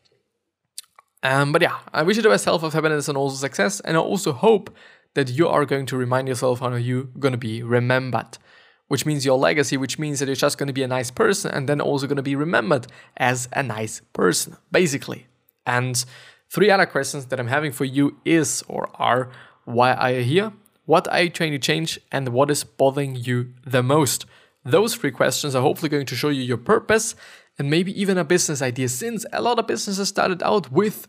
Um, 1.23 1.53
but 1.53 1.63
yeah, 1.63 1.79
I 1.93 2.03
wish 2.03 2.17
you 2.17 2.23
the 2.23 2.29
best 2.29 2.45
health 2.45 2.63
of 2.63 2.75
happiness 2.75 3.09
and 3.09 3.17
also 3.17 3.37
success, 3.37 3.81
and 3.81 3.97
I 3.97 4.01
also 4.01 4.33
hope 4.33 4.75
that 5.15 5.31
you 5.31 5.49
are 5.49 5.65
going 5.65 5.87
to 5.87 5.97
remind 5.97 6.29
yourself 6.29 6.61
how 6.61 6.75
you're 6.75 7.05
gonna 7.19 7.39
be 7.39 7.63
remembered 7.63 8.37
which 8.89 9.07
means 9.07 9.25
your 9.25 9.39
legacy, 9.39 9.77
which 9.77 9.99
means 9.99 10.19
that 10.19 10.27
you're 10.27 10.35
just 10.35 10.59
going 10.59 10.67
to 10.67 10.73
be 10.73 10.83
a 10.83 10.89
nice 10.89 11.11
person 11.11 11.51
and 11.51 11.69
then 11.69 11.81
also 11.81 12.07
going 12.07 12.17
to 12.17 12.23
be 12.23 12.35
remembered 12.35 12.87
as 13.17 13.49
a 13.53 13.63
nice 13.63 14.01
person, 14.13 14.57
basically. 14.73 15.27
And 15.65 16.05
three 16.51 16.71
other 16.71 16.87
questions 16.87 17.27
that 17.27 17.39
I'm 17.39 17.49
having 17.49 17.73
for 17.73 17.85
you 17.85 18.17
is 18.25 18.65
or 18.69 18.89
are 18.95 19.31
why 19.65 19.93
are 19.93 20.13
you 20.13 20.23
here? 20.23 20.53
What 20.87 21.07
are 21.09 21.21
you 21.21 21.31
trying 21.31 21.53
to 21.53 21.59
change? 21.59 22.01
And 22.11 22.31
what 22.31 22.51
is 22.51 22.65
bothering 22.65 23.17
you 23.17 23.53
the 23.67 23.83
most? 23.83 24.25
Those 24.65 24.95
three 24.95 25.11
questions 25.11 25.55
are 25.55 25.63
hopefully 25.63 25.91
going 25.91 26.07
to 26.07 26.17
show 26.17 26.31
you 26.31 26.43
your 26.43 26.57
purpose 26.57 27.15
and 27.59 27.69
maybe 27.69 28.01
even 28.01 28.17
a 28.17 28.25
business 28.25 28.63
idea, 28.63 28.89
since 28.89 29.27
a 29.33 29.43
lot 29.43 29.59
of 29.59 29.67
businesses 29.67 30.09
started 30.09 30.43
out 30.43 30.73
with 30.73 31.07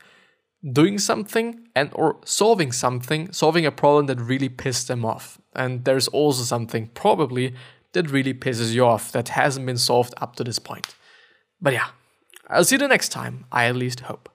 doing 0.64 0.98
something 0.98 1.68
and 1.76 1.90
or 1.94 2.18
solving 2.26 2.72
something, 2.72 3.32
solving 3.32 3.66
a 3.66 3.72
problem 3.72 4.08
that 4.08 4.20
really 4.20 4.50
pissed 4.50 4.88
them 4.88 5.06
off. 5.06 5.40
And 5.56 5.86
there's 5.86 6.08
also 6.10 6.44
something 6.44 6.88
probably 6.94 7.54
that 7.94 8.10
really 8.12 8.34
pisses 8.34 8.74
you 8.74 8.86
off 8.86 9.12
that 9.12 9.30
hasn't 9.30 9.66
been 9.66 9.78
solved 9.78 10.14
up 10.18 10.36
to 10.36 10.44
this 10.44 10.60
point. 10.60 10.96
But 11.62 11.74
yeah, 11.74 11.88
I'll 12.48 12.64
see 12.64 12.76
you 12.76 12.80
the 12.80 12.88
next 12.88 13.10
time. 13.10 13.46
I 13.52 13.66
at 13.66 13.76
least 13.76 14.02
hope. 14.02 14.30